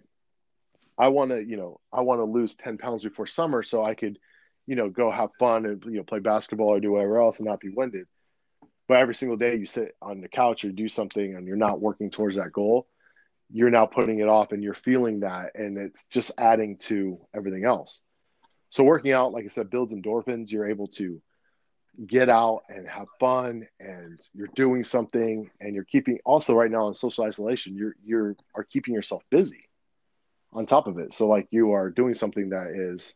I 0.99 1.09
want 1.09 1.31
to, 1.31 1.45
you 1.45 1.57
know, 1.57 1.81
I 1.93 2.03
want 2.03 2.21
to 2.21 2.25
lose 2.25 2.55
10 2.55 2.79
pounds 2.79 3.03
before 3.03 3.27
summer 3.27 3.63
so 3.63 3.85
I 3.85 3.95
could, 3.95 4.19
you 4.67 4.77
know, 4.77 4.89
go 4.89 5.11
have 5.11 5.31
fun 5.39 5.67
and, 5.67 5.83
you 5.85 5.99
know, 5.99 6.05
play 6.05 6.21
basketball 6.21 6.69
or 6.69 6.81
do 6.81 6.93
whatever 6.93 7.21
else 7.21 7.41
and 7.41 7.49
not 7.49 7.61
be 7.61 7.71
winded. 7.71 8.07
But 8.87 8.99
every 8.99 9.15
single 9.15 9.37
day 9.37 9.57
you 9.57 9.67
sit 9.67 9.97
on 10.01 10.21
the 10.21 10.29
couch 10.29 10.65
or 10.65 10.71
do 10.71 10.89
something 10.89 11.35
and 11.35 11.47
you're 11.47 11.57
not 11.57 11.81
working 11.81 12.11
towards 12.11 12.37
that 12.37 12.53
goal, 12.53 12.87
you're 13.51 13.71
now 13.71 13.87
putting 13.87 14.21
it 14.21 14.29
off 14.29 14.53
and 14.53 14.63
you're 14.63 14.75
feeling 14.75 15.21
that. 15.21 15.53
And 15.55 15.79
it's 15.79 16.05
just 16.07 16.33
adding 16.39 16.77
to 16.79 17.19
everything 17.35 17.65
else. 17.65 18.03
So 18.69 18.85
working 18.85 19.13
out, 19.13 19.33
like 19.33 19.45
I 19.45 19.49
said, 19.49 19.71
builds 19.71 19.93
endorphins. 19.93 20.51
You're 20.51 20.69
able 20.69 20.89
to 20.89 21.21
get 22.07 22.29
out 22.29 22.63
and 22.69 22.89
have 22.89 23.07
fun 23.21 23.67
and 23.79 24.19
you're 24.33 24.49
doing 24.55 24.83
something 24.83 25.49
and 25.61 25.75
you're 25.75 25.85
keeping 25.85 26.19
also 26.25 26.55
right 26.55 26.71
now 26.71 26.89
in 26.89 26.95
social 26.95 27.25
isolation, 27.25 27.77
you're, 27.77 27.95
you're 28.05 28.37
are 28.55 28.65
keeping 28.65 28.95
yourself 28.95 29.23
busy 29.31 29.69
on 30.55 30.67
top 30.67 30.87
of 30.87 30.99
it. 30.99 31.13
So 31.13 31.27
like 31.27 31.49
you 31.51 31.73
are 31.73 31.91
doing 31.91 32.15
something 32.15 32.51
that 32.51 32.69
is 32.69 33.15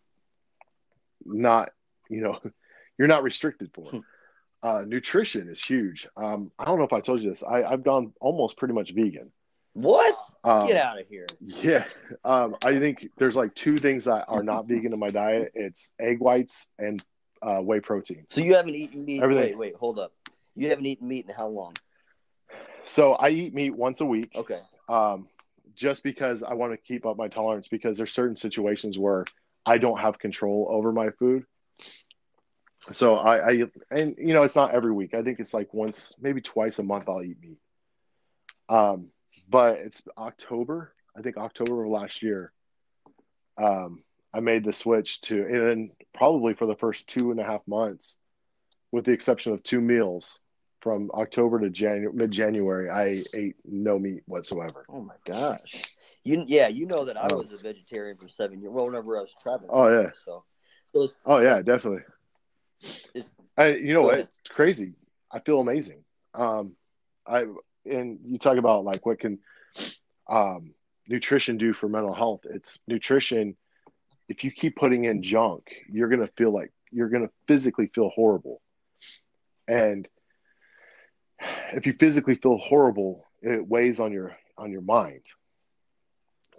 not, 1.25 1.71
you 2.11 2.21
know, 2.21 2.39
you're 2.99 3.09
not 3.09 3.23
restricted 3.23 3.71
for. 3.73 3.91
Hmm. 3.91 3.99
Uh, 4.61 4.83
nutrition 4.85 5.49
is 5.49 5.63
huge. 5.63 6.09
Um, 6.17 6.51
I 6.59 6.65
don't 6.65 6.79
know 6.79 6.85
if 6.85 6.93
I 6.93 7.01
told 7.01 7.23
you 7.23 7.31
this. 7.31 7.45
I, 7.45 7.63
I've 7.63 7.85
gone 7.85 8.13
almost 8.21 8.57
pretty 8.57 8.75
much 8.75 8.93
vegan. 8.93 9.31
What? 9.75 10.17
Um, 10.43 10.67
Get 10.67 10.77
out 10.77 11.01
of 11.01 11.07
here. 11.07 11.29
Yeah. 11.41 11.85
Um, 12.25 12.57
I 12.65 12.81
think 12.81 13.09
there's 13.19 13.37
like 13.37 13.55
two 13.55 13.79
things 13.79 14.07
that 14.07 14.25
are 14.27 14.43
not 14.43 14.67
vegan 14.67 14.93
in 14.93 14.99
my 14.99 15.09
diet. 15.09 15.53
It's 15.55 15.95
egg 16.01 16.19
whites 16.19 16.71
and 16.81 17.01
uh, 17.41 17.59
whey 17.59 17.79
protein. 17.79 18.27
So 18.29 18.41
you 18.41 18.57
haven't 18.57 18.75
eaten 18.75 19.05
meat. 19.05 19.23
Everything. 19.23 19.45
Wait, 19.45 19.59
wait, 19.59 19.75
hold 19.77 20.01
up. 20.01 20.13
You 20.57 20.71
haven't 20.71 20.87
eaten 20.87 21.07
meat 21.07 21.27
in 21.29 21.35
how 21.35 21.47
long? 21.47 21.77
So 22.85 23.13
I 23.13 23.29
eat 23.29 23.55
meat 23.55 23.71
once 23.71 24.01
a 24.01 24.05
week. 24.05 24.33
Okay. 24.35 24.59
Um, 24.89 25.29
just 25.75 26.03
because 26.03 26.43
I 26.43 26.55
want 26.55 26.73
to 26.73 26.77
keep 26.77 27.07
up 27.07 27.17
my 27.17 27.29
tolerance 27.29 27.69
because 27.69 27.97
there's 27.97 28.13
certain 28.13 28.37
situations 28.37 28.99
where 28.99 29.25
I 29.65 29.79
don't 29.79 30.01
have 30.01 30.19
control 30.19 30.67
over 30.71 30.93
my 30.93 31.11
food. 31.11 31.45
So 32.93 33.17
I, 33.17 33.51
I 33.51 33.63
and 33.91 34.15
you 34.19 34.35
know 34.35 34.43
it's 34.43 34.57
not 34.57 34.73
every 34.73 34.93
week. 34.93 35.15
I 35.15 35.23
think 35.23 35.41
it's 35.41 35.53
like 35.53 35.75
once, 35.75 36.15
maybe 36.21 36.41
twice 36.41 36.79
a 36.79 36.83
month 36.83 37.09
I'll 37.09 37.23
eat 37.23 37.41
meat. 37.41 37.59
Um, 38.69 39.09
but 39.49 39.79
it's 39.79 40.03
October. 40.17 40.95
I 41.17 41.23
think 41.23 41.37
October 41.37 41.85
of 41.85 41.91
last 41.91 42.23
year. 42.23 42.53
Um, 43.57 44.05
I 44.33 44.41
made 44.41 44.65
the 44.65 44.73
switch 44.73 45.21
to, 45.23 45.73
and 45.73 45.91
probably 46.15 46.55
for 46.55 46.67
the 46.67 46.77
first 46.77 47.09
two 47.09 47.31
and 47.31 47.41
a 47.41 47.45
half 47.45 47.67
months, 47.67 48.19
with 48.93 49.05
the 49.05 49.13
exception 49.13 49.53
of 49.53 49.63
two 49.63 49.81
meals, 49.81 50.41
from 50.81 51.11
October 51.13 51.61
to 51.61 51.71
January, 51.71 52.13
mid 52.13 52.31
January, 52.31 52.91
I 52.91 53.25
ate 53.37 53.57
no 53.65 53.99
meat 53.99 54.23
whatsoever. 54.27 54.85
Oh 54.89 55.01
my 55.01 55.15
gosh! 55.25 55.83
You 56.25 56.45
yeah, 56.47 56.69
you 56.69 56.87
know 56.87 57.05
that 57.05 57.17
I 57.17 57.29
oh. 57.31 57.39
was 57.39 57.53
a 57.53 57.57
vegetarian 57.57 58.17
for 58.17 58.29
seven 58.29 58.61
years. 58.61 58.73
Well, 58.73 58.87
whenever 58.87 59.19
I 59.19 59.23
was 59.23 59.35
traveling. 59.43 59.71
Oh 59.73 59.89
yeah. 59.89 60.11
So, 60.25 60.45
so 60.93 61.09
oh 61.27 61.39
yeah, 61.39 61.63
definitely. 61.63 62.03
I, 63.57 63.75
you 63.75 63.93
know 63.93 64.03
what? 64.03 64.21
It's 64.21 64.51
crazy. 64.51 64.95
I 65.33 65.41
feel 65.41 65.61
amazing. 65.61 66.05
Um, 66.35 66.73
I 67.27 67.47
and 67.85 68.21
you 68.25 68.39
talk 68.39 68.57
about 68.57 68.85
like 68.85 69.05
what 69.05 69.19
can 69.19 69.39
um, 70.29 70.75
nutrition 71.09 71.57
do 71.57 71.73
for 71.73 71.89
mental 71.89 72.15
health? 72.15 72.43
It's 72.45 72.79
nutrition. 72.87 73.57
If 74.29 74.45
you 74.45 74.51
keep 74.51 74.77
putting 74.77 75.05
in 75.05 75.23
junk, 75.23 75.75
you're 75.91 76.09
gonna 76.09 76.31
feel 76.37 76.53
like 76.53 76.73
you're 76.91 77.09
gonna 77.09 77.31
physically 77.47 77.91
feel 77.93 78.11
horrible, 78.11 78.61
and 79.67 80.09
if 81.73 81.87
you 81.87 81.95
physically 81.99 82.37
feel 82.37 82.59
horrible, 82.59 83.25
it 83.43 83.67
weighs 83.67 84.01
on 84.01 84.13
your 84.13 84.37
on 84.57 84.71
your 84.73 84.81
mind. 84.81 85.23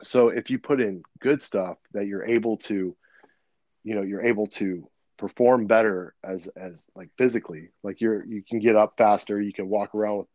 So 0.02 0.30
if 0.30 0.50
you 0.50 0.60
put 0.60 0.80
in 0.80 1.04
good 1.20 1.42
stuff 1.42 1.78
that 1.94 2.08
you're 2.08 2.26
able 2.26 2.58
to, 2.58 2.96
you 3.84 3.96
know, 3.96 4.02
you're 4.02 4.26
able 4.26 4.48
to 4.48 4.90
perform 5.18 5.68
better 5.68 6.16
as 6.24 6.48
as 6.48 6.90
like 6.96 7.10
physically, 7.18 7.70
like 7.84 8.00
you're 8.02 8.26
you 8.26 8.44
can 8.48 8.60
get 8.60 8.76
up 8.76 8.94
faster, 8.98 9.42
you 9.42 9.54
can 9.54 9.68
walk 9.68 9.94
around 9.94 10.20
with 10.20 10.28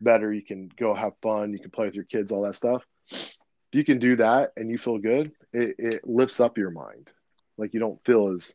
better, 0.00 0.32
you 0.32 0.42
can 0.42 0.68
go 0.76 0.94
have 0.94 1.12
fun, 1.22 1.52
you 1.52 1.60
can 1.60 1.70
play 1.70 1.86
with 1.86 1.94
your 1.94 2.04
kids, 2.04 2.32
all 2.32 2.42
that 2.42 2.56
stuff. 2.56 2.82
If 3.10 3.78
you 3.78 3.84
can 3.84 3.98
do 3.98 4.16
that 4.16 4.52
and 4.56 4.70
you 4.70 4.78
feel 4.78 4.98
good, 4.98 5.32
it, 5.52 5.76
it 5.78 6.06
lifts 6.06 6.40
up 6.40 6.58
your 6.58 6.70
mind. 6.70 7.10
Like 7.56 7.74
you 7.74 7.80
don't 7.80 8.04
feel 8.04 8.28
as 8.34 8.54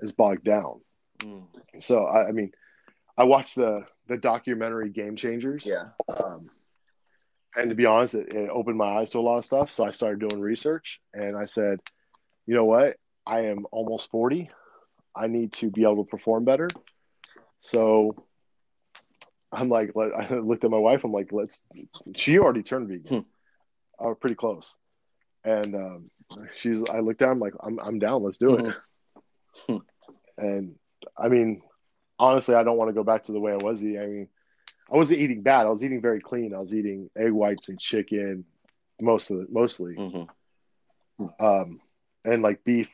as 0.00 0.12
bogged 0.12 0.44
down. 0.44 0.80
Mm. 1.18 1.46
So 1.80 2.04
I, 2.04 2.28
I 2.28 2.32
mean, 2.32 2.52
I 3.16 3.24
watched 3.24 3.56
the 3.56 3.84
the 4.08 4.16
documentary 4.16 4.90
Game 4.90 5.16
Changers. 5.16 5.64
Yeah. 5.64 5.90
Um, 6.08 6.50
and 7.54 7.70
to 7.70 7.76
be 7.76 7.86
honest, 7.86 8.14
it, 8.14 8.28
it, 8.34 8.50
opened 8.50 8.78
my 8.78 8.98
eyes 8.98 9.10
to 9.10 9.18
a 9.18 9.20
lot 9.20 9.38
of 9.38 9.44
stuff. 9.44 9.70
So 9.70 9.84
I 9.84 9.90
started 9.90 10.26
doing 10.26 10.40
research, 10.40 11.00
and 11.12 11.36
I 11.36 11.44
said, 11.44 11.80
you 12.46 12.54
know 12.54 12.64
what? 12.64 12.96
I 13.26 13.46
am 13.46 13.66
almost 13.70 14.10
forty. 14.10 14.50
I 15.14 15.26
need 15.26 15.52
to 15.54 15.70
be 15.70 15.82
able 15.82 16.04
to 16.04 16.10
perform 16.10 16.44
better. 16.44 16.68
So 17.60 18.24
I'm 19.52 19.68
like, 19.68 19.92
I 19.96 20.34
looked 20.34 20.64
at 20.64 20.70
my 20.70 20.78
wife. 20.78 21.04
I'm 21.04 21.12
like, 21.12 21.32
let's. 21.32 21.64
She 22.16 22.38
already 22.38 22.62
turned 22.62 22.88
vegan. 22.88 23.22
Hmm. 23.22 24.04
I 24.04 24.08
was 24.08 24.16
pretty 24.20 24.36
close, 24.36 24.76
and 25.44 25.74
um, 25.74 26.10
she's. 26.54 26.82
I 26.90 27.00
looked 27.00 27.20
down. 27.20 27.32
I'm 27.32 27.38
like, 27.38 27.54
I'm. 27.62 27.78
I'm 27.78 27.98
down. 27.98 28.22
Let's 28.22 28.38
do 28.38 28.56
it. 28.56 28.74
Hmm. 29.66 29.76
and 30.38 30.74
I 31.18 31.28
mean, 31.28 31.62
honestly, 32.18 32.54
I 32.54 32.62
don't 32.62 32.76
want 32.76 32.88
to 32.88 32.94
go 32.94 33.04
back 33.04 33.24
to 33.24 33.32
the 33.32 33.40
way 33.40 33.52
I 33.52 33.56
was 33.56 33.84
eating. 33.84 34.00
I 34.00 34.06
mean, 34.06 34.28
I 34.92 34.96
wasn't 34.96 35.20
eating 35.20 35.42
bad. 35.42 35.66
I 35.66 35.70
was 35.70 35.84
eating 35.84 36.00
very 36.00 36.20
clean. 36.20 36.54
I 36.54 36.58
was 36.58 36.74
eating 36.74 37.10
egg 37.16 37.32
whites 37.32 37.68
and 37.68 37.78
chicken, 37.78 38.44
most 39.00 39.30
of 39.30 39.38
the, 39.38 39.46
mostly, 39.50 39.94
mm-hmm. 39.94 41.44
um, 41.44 41.80
and 42.24 42.42
like 42.42 42.64
beef, 42.64 42.90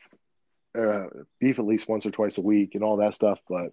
uh, 0.77 1.07
beef 1.39 1.59
at 1.59 1.65
least 1.65 1.89
once 1.89 2.05
or 2.05 2.11
twice 2.11 2.37
a 2.37 2.41
week 2.41 2.75
and 2.75 2.83
all 2.83 2.97
that 2.97 3.13
stuff. 3.13 3.39
But 3.49 3.71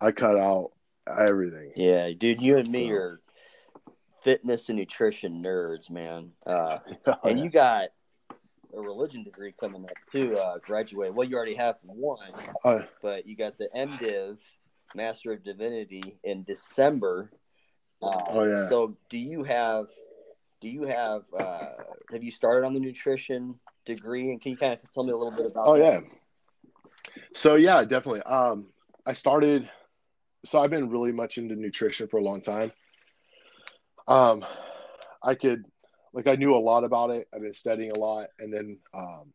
I 0.00 0.12
cut 0.12 0.38
out 0.38 0.70
everything. 1.06 1.72
Yeah, 1.76 2.10
dude, 2.16 2.40
you 2.40 2.56
and 2.56 2.70
me 2.70 2.88
so. 2.88 2.94
are 2.94 3.20
fitness 4.22 4.68
and 4.68 4.78
nutrition 4.78 5.42
nerds, 5.42 5.90
man. 5.90 6.32
Uh, 6.46 6.78
oh, 7.06 7.14
and 7.24 7.38
yeah. 7.38 7.44
you 7.44 7.50
got 7.50 7.88
a 8.76 8.80
religion 8.80 9.22
degree 9.22 9.52
coming 9.58 9.84
up 9.84 9.96
too. 10.12 10.36
Uh, 10.36 10.58
graduate. 10.58 11.14
Well, 11.14 11.28
you 11.28 11.36
already 11.36 11.54
have 11.54 11.76
one, 11.82 12.32
uh, 12.64 12.80
but 13.02 13.26
you 13.26 13.36
got 13.36 13.58
the 13.58 13.68
MDiv, 13.74 14.38
Master 14.94 15.32
of 15.32 15.42
Divinity, 15.42 16.18
in 16.24 16.44
December. 16.44 17.30
Uh, 18.02 18.20
oh 18.28 18.44
yeah. 18.44 18.68
So, 18.68 18.96
do 19.08 19.18
you 19.18 19.42
have? 19.44 19.86
Do 20.60 20.68
you 20.68 20.82
have? 20.82 21.22
Uh, 21.32 21.66
have 22.12 22.22
you 22.22 22.30
started 22.30 22.66
on 22.66 22.74
the 22.74 22.80
nutrition 22.80 23.58
degree? 23.84 24.30
And 24.30 24.40
can 24.40 24.52
you 24.52 24.58
kind 24.58 24.72
of 24.72 24.92
tell 24.92 25.04
me 25.04 25.12
a 25.12 25.16
little 25.16 25.36
bit 25.36 25.46
about? 25.46 25.66
Oh 25.66 25.76
that? 25.76 25.84
yeah. 25.84 26.00
So 27.34 27.56
yeah, 27.56 27.84
definitely. 27.84 28.22
Um, 28.22 28.66
I 29.06 29.12
started. 29.12 29.68
So 30.44 30.60
I've 30.60 30.70
been 30.70 30.88
really 30.88 31.12
much 31.12 31.38
into 31.38 31.56
nutrition 31.56 32.06
for 32.06 32.18
a 32.18 32.22
long 32.22 32.40
time. 32.40 32.70
Um, 34.06 34.44
I 35.22 35.34
could 35.34 35.64
like 36.12 36.26
I 36.26 36.36
knew 36.36 36.54
a 36.54 36.58
lot 36.58 36.84
about 36.84 37.10
it. 37.10 37.28
I've 37.34 37.42
been 37.42 37.52
studying 37.52 37.92
a 37.92 37.98
lot, 37.98 38.28
and 38.38 38.52
then 38.52 38.78
um, 38.94 39.32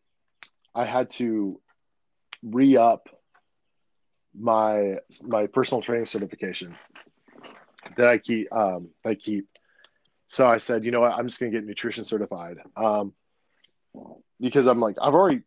I 0.75 0.85
had 0.85 1.09
to 1.11 1.59
re 2.41 2.77
up 2.77 3.09
my 4.37 4.97
my 5.21 5.47
personal 5.47 5.81
training 5.81 6.05
certification 6.05 6.75
that 7.95 8.07
I 8.07 8.17
keep 8.17 8.51
um, 8.53 8.89
I 9.05 9.15
keep. 9.15 9.47
So 10.27 10.47
I 10.47 10.57
said, 10.57 10.83
you 10.83 10.91
know 10.91 11.01
what, 11.01 11.13
I'm 11.13 11.27
just 11.27 11.39
gonna 11.39 11.51
get 11.51 11.65
nutrition 11.65 12.03
certified 12.03 12.57
um, 12.75 13.13
because 14.39 14.67
I'm 14.67 14.79
like 14.79 14.95
I've 15.01 15.13
already 15.13 15.41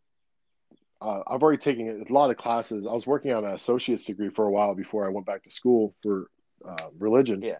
uh, 1.01 1.21
I've 1.27 1.43
already 1.43 1.59
taken 1.59 2.05
a 2.07 2.13
lot 2.13 2.31
of 2.31 2.37
classes. 2.37 2.87
I 2.87 2.93
was 2.93 3.05
working 3.05 3.33
on 3.33 3.45
an 3.45 3.53
associate's 3.53 4.05
degree 4.05 4.29
for 4.29 4.45
a 4.45 4.51
while 4.51 4.75
before 4.75 5.05
I 5.05 5.09
went 5.09 5.27
back 5.27 5.43
to 5.43 5.51
school 5.51 5.93
for 6.01 6.29
uh, 6.67 6.87
religion, 6.97 7.41
yeah, 7.41 7.57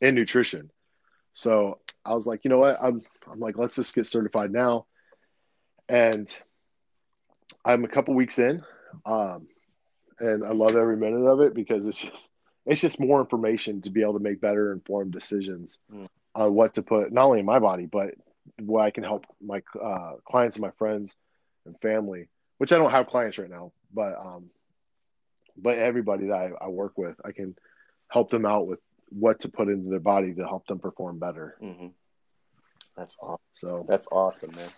and 0.00 0.14
nutrition. 0.14 0.70
So 1.32 1.78
I 2.04 2.14
was 2.14 2.26
like, 2.26 2.44
you 2.44 2.50
know 2.50 2.58
what? 2.58 2.78
I'm 2.82 3.02
I'm 3.30 3.40
like, 3.40 3.56
let's 3.58 3.74
just 3.76 3.94
get 3.94 4.06
certified 4.06 4.52
now. 4.52 4.86
And 5.88 6.28
I'm 7.64 7.84
a 7.84 7.88
couple 7.88 8.14
weeks 8.14 8.38
in, 8.38 8.62
um, 9.06 9.46
and 10.18 10.44
I 10.44 10.50
love 10.50 10.76
every 10.76 10.96
minute 10.96 11.26
of 11.26 11.40
it 11.40 11.54
because 11.54 11.86
it's 11.86 11.98
just 11.98 12.30
it's 12.66 12.80
just 12.80 13.00
more 13.00 13.20
information 13.20 13.80
to 13.82 13.90
be 13.90 14.02
able 14.02 14.14
to 14.14 14.20
make 14.20 14.40
better 14.40 14.72
informed 14.72 15.12
decisions 15.12 15.78
Mm. 15.92 16.06
on 16.34 16.54
what 16.54 16.74
to 16.74 16.82
put 16.82 17.12
not 17.12 17.24
only 17.26 17.40
in 17.40 17.46
my 17.46 17.58
body 17.58 17.86
but 17.86 18.14
what 18.60 18.82
I 18.82 18.90
can 18.90 19.04
help 19.04 19.24
my 19.40 19.62
uh, 19.80 20.12
clients 20.24 20.56
and 20.56 20.62
my 20.62 20.70
friends 20.72 21.16
and 21.66 21.78
family. 21.80 22.28
Which 22.58 22.72
I 22.72 22.78
don't 22.78 22.90
have 22.92 23.08
clients 23.08 23.38
right 23.38 23.50
now, 23.50 23.72
but 23.92 24.14
um, 24.18 24.50
but 25.56 25.78
everybody 25.78 26.26
that 26.26 26.34
I, 26.36 26.50
I 26.66 26.68
work 26.68 26.96
with, 26.96 27.16
I 27.24 27.32
can 27.32 27.56
help 28.08 28.30
them 28.30 28.46
out 28.46 28.66
with 28.68 28.78
what 29.12 29.40
to 29.40 29.48
put 29.48 29.68
into 29.68 29.90
their 29.90 30.00
body 30.00 30.34
to 30.34 30.42
help 30.46 30.66
them 30.66 30.78
perform 30.78 31.18
better. 31.18 31.56
hmm 31.60 31.88
That's 32.96 33.16
awesome. 33.20 33.38
So, 33.54 33.84
That's 33.88 34.06
awesome, 34.10 34.54
man. 34.54 34.70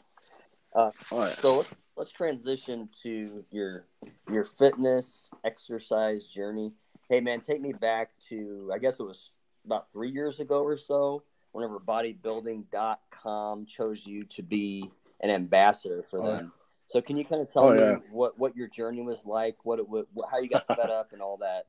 all 0.75 0.93
right. 1.13 1.39
So 1.41 1.57
let's 1.57 1.87
let's 1.97 2.11
transition 2.13 2.89
to 3.03 3.45
your 3.51 3.87
your 4.31 4.45
fitness 4.45 5.31
exercise 5.45 6.27
journey. 6.27 6.73
Hey 7.09 7.21
man, 7.21 7.41
take 7.41 7.61
me 7.61 7.73
back 7.73 8.11
to 8.29 8.71
I 8.75 8.79
guess 8.79 8.99
it 8.99 9.05
was 9.05 9.31
about 9.65 9.91
three 9.93 10.11
years 10.11 10.41
ago 10.41 10.63
or 10.63 10.77
so, 10.77 11.23
whenever 11.53 11.79
bodybuilding.com 11.79 13.67
chose 13.67 14.05
you 14.07 14.25
to 14.25 14.43
be 14.43 14.91
an 15.21 15.31
ambassador 15.31 16.03
for 16.03 16.21
Oh, 16.21 16.37
them. 16.37 16.53
So 16.87 17.01
can 17.01 17.17
you 17.17 17.25
kind 17.25 17.41
of 17.41 17.49
tell 17.49 17.65
Oh, 17.65 17.73
me 17.73 17.81
yeah. 17.81 17.97
what, 18.11 18.39
what 18.39 18.57
your 18.57 18.69
journey 18.69 19.01
was 19.01 19.25
like, 19.25 19.57
what 19.65 19.79
it 19.79 19.89
would, 19.89 20.07
how 20.31 20.39
you 20.39 20.49
got 20.49 20.67
fed 20.67 20.91
up 20.91 21.13
and 21.13 21.23
all 21.23 21.39
that 21.39 21.67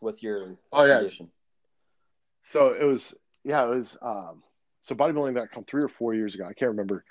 with 0.00 0.22
your 0.22 0.56
Oh, 0.72 0.84
yeah. 0.84 0.96
condition? 0.98 1.30
So 2.48 2.72
it 2.72 2.84
was, 2.84 3.14
yeah, 3.44 3.62
it 3.64 3.68
was. 3.68 3.98
Um, 4.00 4.42
so 4.80 4.94
bodybuilding.com 4.94 5.64
three 5.64 5.82
or 5.82 5.88
four 5.88 6.14
years 6.14 6.34
ago, 6.34 6.44
I 6.44 6.54
can't 6.54 6.70
remember, 6.70 7.04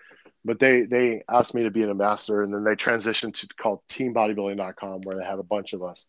but 0.44 0.58
they 0.58 0.82
they 0.82 1.22
asked 1.30 1.54
me 1.54 1.62
to 1.64 1.70
be 1.70 1.84
an 1.84 1.92
ambassador, 1.92 2.42
and 2.42 2.52
then 2.52 2.64
they 2.64 2.72
transitioned 2.72 3.36
to 3.36 3.48
called 3.62 3.82
teambodybuilding.com, 3.88 5.02
where 5.04 5.16
they 5.16 5.24
had 5.24 5.38
a 5.38 5.44
bunch 5.44 5.74
of 5.74 5.84
us. 5.84 6.08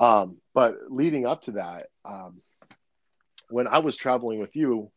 Um, 0.00 0.38
but 0.52 0.74
leading 0.88 1.26
up 1.26 1.42
to 1.42 1.52
that, 1.52 1.90
um, 2.04 2.40
when 3.50 3.68
I 3.68 3.78
was 3.78 3.96
traveling 3.96 4.40
with 4.40 4.56
you 4.56 4.90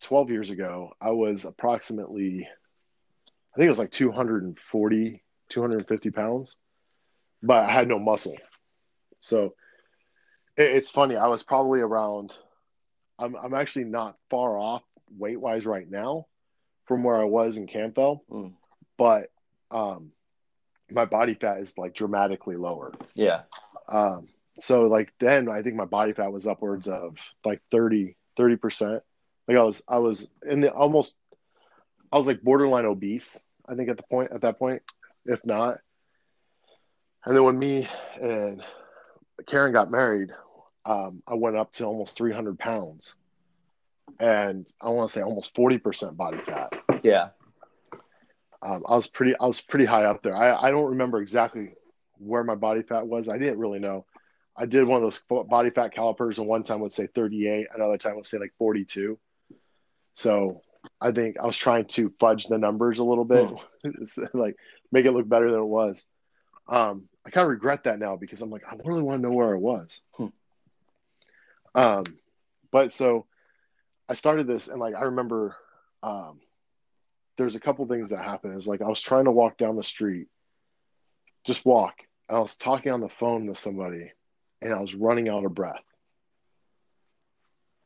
12 0.00 0.30
years 0.30 0.48
ago, 0.48 0.92
I 1.02 1.10
was 1.10 1.44
approximately, 1.44 2.48
I 2.48 3.56
think 3.56 3.66
it 3.66 3.68
was 3.68 3.78
like 3.78 3.90
240, 3.90 5.22
250 5.50 6.10
pounds, 6.12 6.56
but 7.42 7.64
I 7.64 7.70
had 7.70 7.88
no 7.88 7.98
muscle. 7.98 8.36
So 9.20 9.52
it's 10.58 10.90
funny. 10.90 11.16
I 11.16 11.28
was 11.28 11.42
probably 11.42 11.80
around, 11.80 12.34
I'm, 13.18 13.34
I'm 13.36 13.54
actually 13.54 13.84
not 13.84 14.16
far 14.30 14.58
off 14.58 14.82
weight 15.16 15.40
wise 15.40 15.66
right 15.66 15.88
now 15.88 16.26
from 16.86 17.02
where 17.04 17.16
I 17.16 17.24
was 17.24 17.56
in 17.56 17.66
Campbell, 17.66 18.24
Mm. 18.30 18.52
but 18.96 19.30
um, 19.70 20.12
my 20.90 21.04
body 21.04 21.34
fat 21.34 21.58
is 21.58 21.76
like 21.76 21.94
dramatically 21.94 22.56
lower. 22.56 22.92
Yeah. 23.14 23.42
Um, 23.88 24.28
so 24.58 24.82
like 24.86 25.12
then 25.20 25.48
I 25.48 25.62
think 25.62 25.76
my 25.76 25.84
body 25.84 26.12
fat 26.12 26.32
was 26.32 26.46
upwards 26.46 26.88
of 26.88 27.16
like 27.44 27.60
30, 27.70 28.16
30%. 28.38 29.00
Like 29.46 29.56
I 29.56 29.62
was, 29.62 29.82
I 29.88 29.98
was 29.98 30.28
in 30.46 30.60
the 30.60 30.70
almost, 30.72 31.16
I 32.10 32.16
was 32.18 32.26
like 32.26 32.42
borderline 32.42 32.86
obese, 32.86 33.42
I 33.68 33.74
think 33.74 33.88
at 33.90 33.96
the 33.98 34.02
point, 34.04 34.32
at 34.32 34.40
that 34.42 34.58
point, 34.58 34.82
if 35.26 35.44
not. 35.44 35.78
And 37.24 37.36
then 37.36 37.44
when 37.44 37.58
me 37.58 37.86
and 38.20 38.62
Karen 39.46 39.72
got 39.72 39.90
married, 39.90 40.30
um, 40.88 41.22
I 41.26 41.34
went 41.34 41.56
up 41.56 41.70
to 41.72 41.84
almost 41.84 42.16
300 42.16 42.58
pounds 42.58 43.16
and 44.18 44.66
I 44.80 44.88
want 44.88 45.10
to 45.10 45.12
say 45.12 45.22
almost 45.22 45.54
40% 45.54 46.16
body 46.16 46.38
fat. 46.38 46.72
Yeah. 47.02 47.28
Um, 48.62 48.82
I 48.88 48.96
was 48.96 49.06
pretty, 49.06 49.34
I 49.38 49.46
was 49.46 49.60
pretty 49.60 49.84
high 49.84 50.06
up 50.06 50.22
there. 50.22 50.34
I, 50.34 50.68
I 50.68 50.70
don't 50.70 50.90
remember 50.90 51.20
exactly 51.20 51.74
where 52.16 52.42
my 52.42 52.54
body 52.54 52.82
fat 52.82 53.06
was. 53.06 53.28
I 53.28 53.36
didn't 53.36 53.58
really 53.58 53.78
know. 53.78 54.06
I 54.56 54.64
did 54.64 54.84
one 54.84 54.96
of 54.96 55.02
those 55.02 55.22
body 55.46 55.70
fat 55.70 55.94
calipers, 55.94 56.38
and 56.38 56.48
one 56.48 56.64
time 56.64 56.80
would 56.80 56.92
say 56.92 57.06
38, 57.06 57.68
another 57.72 57.98
time 57.98 58.16
would 58.16 58.26
say 58.26 58.38
like 58.38 58.54
42. 58.58 59.18
So 60.14 60.62
I 61.00 61.12
think 61.12 61.38
I 61.38 61.46
was 61.46 61.56
trying 61.56 61.84
to 61.88 62.12
fudge 62.18 62.46
the 62.46 62.58
numbers 62.58 62.98
a 62.98 63.04
little 63.04 63.24
bit, 63.24 63.52
like 64.34 64.56
make 64.90 65.04
it 65.04 65.12
look 65.12 65.28
better 65.28 65.50
than 65.50 65.60
it 65.60 65.64
was. 65.64 66.04
Um, 66.66 67.08
I 67.24 67.30
kind 67.30 67.44
of 67.44 67.50
regret 67.50 67.84
that 67.84 68.00
now 68.00 68.16
because 68.16 68.42
I'm 68.42 68.50
like, 68.50 68.64
I 68.66 68.74
really 68.84 69.02
want 69.02 69.22
to 69.22 69.28
know 69.28 69.36
where 69.36 69.54
I 69.54 69.58
was. 69.58 70.02
Hmm. 70.14 70.28
Um, 71.74 72.04
but 72.70 72.92
so 72.92 73.26
I 74.08 74.14
started 74.14 74.46
this, 74.46 74.68
and 74.68 74.80
like 74.80 74.94
I 74.94 75.02
remember, 75.02 75.56
um, 76.02 76.40
there's 77.36 77.54
a 77.54 77.60
couple 77.60 77.86
things 77.86 78.10
that 78.10 78.24
happened. 78.24 78.56
Is 78.56 78.66
like 78.66 78.82
I 78.82 78.88
was 78.88 79.00
trying 79.00 79.26
to 79.26 79.30
walk 79.30 79.58
down 79.58 79.76
the 79.76 79.84
street, 79.84 80.28
just 81.44 81.64
walk. 81.64 81.94
And 82.28 82.36
I 82.36 82.40
was 82.40 82.56
talking 82.56 82.92
on 82.92 83.00
the 83.00 83.08
phone 83.08 83.46
with 83.46 83.58
somebody, 83.58 84.12
and 84.60 84.72
I 84.72 84.80
was 84.80 84.94
running 84.94 85.28
out 85.28 85.44
of 85.44 85.54
breath. 85.54 85.84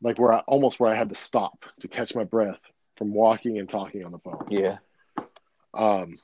Like 0.00 0.18
where 0.18 0.32
I 0.32 0.38
almost 0.40 0.80
where 0.80 0.92
I 0.92 0.96
had 0.96 1.10
to 1.10 1.14
stop 1.14 1.64
to 1.80 1.88
catch 1.88 2.14
my 2.14 2.24
breath 2.24 2.58
from 2.96 3.14
walking 3.14 3.58
and 3.58 3.68
talking 3.68 4.04
on 4.04 4.12
the 4.12 4.18
phone. 4.18 4.46
Yeah. 4.48 4.78
Um, 5.74 6.18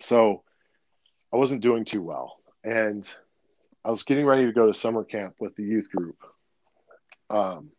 so 0.00 0.42
I 1.32 1.36
wasn't 1.36 1.62
doing 1.62 1.84
too 1.84 2.02
well, 2.02 2.36
and 2.64 3.08
I 3.84 3.90
was 3.90 4.04
getting 4.04 4.26
ready 4.26 4.46
to 4.46 4.52
go 4.52 4.66
to 4.66 4.74
summer 4.74 5.04
camp 5.04 5.34
with 5.40 5.56
the 5.56 5.64
youth 5.64 5.90
group 5.90 6.16
um, 7.30 7.70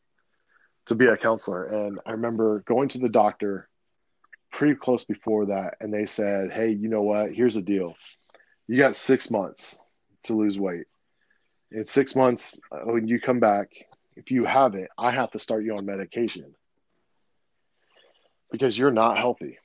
to 0.88 0.96
be 0.96 1.06
a 1.06 1.16
counselor. 1.16 1.66
And 1.66 2.00
I 2.06 2.12
remember 2.12 2.64
going 2.68 2.90
to 2.90 3.00
the 3.00 3.10
doctor 3.10 3.70
pretty 4.52 4.76
close 4.76 5.06
before 5.06 5.48
that, 5.48 5.76
and 5.80 5.94
they 5.94 6.06
said, 6.06 6.52
"Hey, 6.52 6.70
you 6.72 6.90
know 6.90 7.02
what? 7.02 7.34
Here's 7.34 7.56
the 7.56 7.62
deal. 7.62 7.96
You 8.68 8.78
got 8.78 8.96
six 8.96 9.32
months 9.32 9.80
to 10.24 10.34
lose 10.36 10.60
weight. 10.60 10.86
In 11.72 11.86
six 11.86 12.16
months, 12.16 12.60
uh, 12.72 12.82
when 12.84 13.08
you 13.08 13.20
come 13.20 13.40
back, 13.40 13.70
if 14.16 14.30
you 14.30 14.46
have 14.46 14.76
it, 14.76 14.90
I 14.98 15.12
have 15.12 15.32
to 15.32 15.40
start 15.40 15.64
you 15.64 15.76
on 15.76 15.86
medication 15.86 16.54
because 18.52 18.78
you're 18.78 18.92
not 18.92 19.18
healthy." 19.18 19.58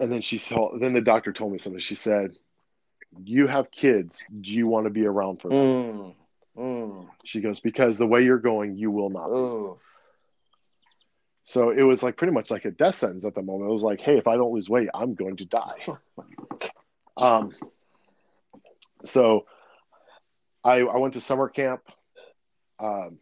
And 0.00 0.10
then 0.10 0.22
she 0.22 0.38
saw. 0.38 0.76
Then 0.76 0.94
the 0.94 1.00
doctor 1.00 1.32
told 1.32 1.52
me 1.52 1.58
something. 1.58 1.78
She 1.78 1.94
said, 1.94 2.32
"You 3.22 3.46
have 3.46 3.70
kids. 3.70 4.24
Do 4.40 4.52
you 4.52 4.66
want 4.66 4.84
to 4.84 4.90
be 4.90 5.06
around 5.06 5.40
for 5.40 5.48
them?" 5.48 5.58
Mm. 5.58 6.14
Mm. 6.56 7.08
She 7.24 7.40
goes, 7.40 7.60
"Because 7.60 7.98
the 7.98 8.06
way 8.06 8.22
you're 8.22 8.38
going, 8.38 8.76
you 8.76 8.90
will 8.90 9.10
not." 9.10 9.28
be." 9.28 9.80
So 11.44 11.70
it 11.70 11.82
was 11.82 12.02
like 12.02 12.16
pretty 12.16 12.32
much 12.32 12.50
like 12.50 12.64
a 12.64 12.70
death 12.70 12.96
sentence 12.96 13.24
at 13.24 13.34
the 13.34 13.42
moment. 13.42 13.68
It 13.68 13.72
was 13.72 13.82
like, 13.82 14.00
"Hey, 14.00 14.16
if 14.16 14.26
I 14.26 14.36
don't 14.36 14.52
lose 14.52 14.70
weight, 14.70 14.88
I'm 14.94 15.14
going 15.14 15.36
to 15.36 15.44
die." 15.44 15.86
um. 17.16 17.52
So, 19.04 19.46
I 20.62 20.80
I 20.80 20.96
went 20.96 21.14
to 21.14 21.20
summer 21.20 21.48
camp. 21.48 21.82
Um, 22.78 23.18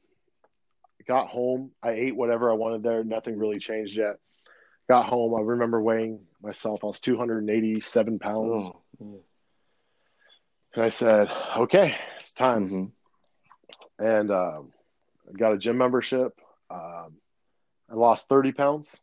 got 1.06 1.28
home. 1.28 1.72
I 1.82 1.90
ate 1.90 2.16
whatever 2.16 2.50
I 2.50 2.54
wanted 2.54 2.82
there. 2.82 3.02
Nothing 3.04 3.38
really 3.38 3.58
changed 3.58 3.96
yet. 3.96 4.16
Got 4.88 5.06
home. 5.06 5.34
I 5.34 5.40
remember 5.40 5.80
weighing 5.80 6.20
myself. 6.42 6.80
I 6.82 6.86
was 6.86 7.00
287 7.00 8.18
pounds. 8.18 8.70
Mm. 9.02 9.20
And 10.74 10.84
I 10.84 10.88
said, 10.88 11.28
okay, 11.56 11.96
it's 12.18 12.32
time. 12.32 12.70
Mhm. 12.70 12.92
And 13.98 14.30
um, 14.30 14.72
I 15.28 15.32
got 15.36 15.52
a 15.52 15.58
gym 15.58 15.76
membership. 15.78 16.38
Um, 16.70 17.18
I 17.90 17.94
lost 17.94 18.28
30 18.28 18.52
pounds. 18.52 18.98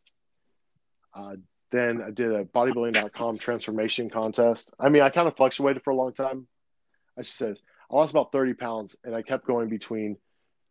Uh, 1.13 1.35
then 1.71 2.01
I 2.01 2.09
did 2.09 2.31
a 2.31 2.43
bodybuilding.com 2.45 3.37
transformation 3.37 4.09
contest. 4.09 4.73
I 4.79 4.89
mean, 4.89 5.03
I 5.03 5.09
kind 5.09 5.27
of 5.27 5.35
fluctuated 5.37 5.83
for 5.83 5.91
a 5.91 5.95
long 5.95 6.13
time. 6.13 6.47
I 7.17 7.21
should 7.21 7.33
say. 7.33 7.63
I 7.91 7.95
lost 7.95 8.13
about 8.13 8.31
30 8.31 8.53
pounds 8.55 8.95
and 9.03 9.15
I 9.15 9.21
kept 9.21 9.45
going 9.45 9.69
between 9.69 10.17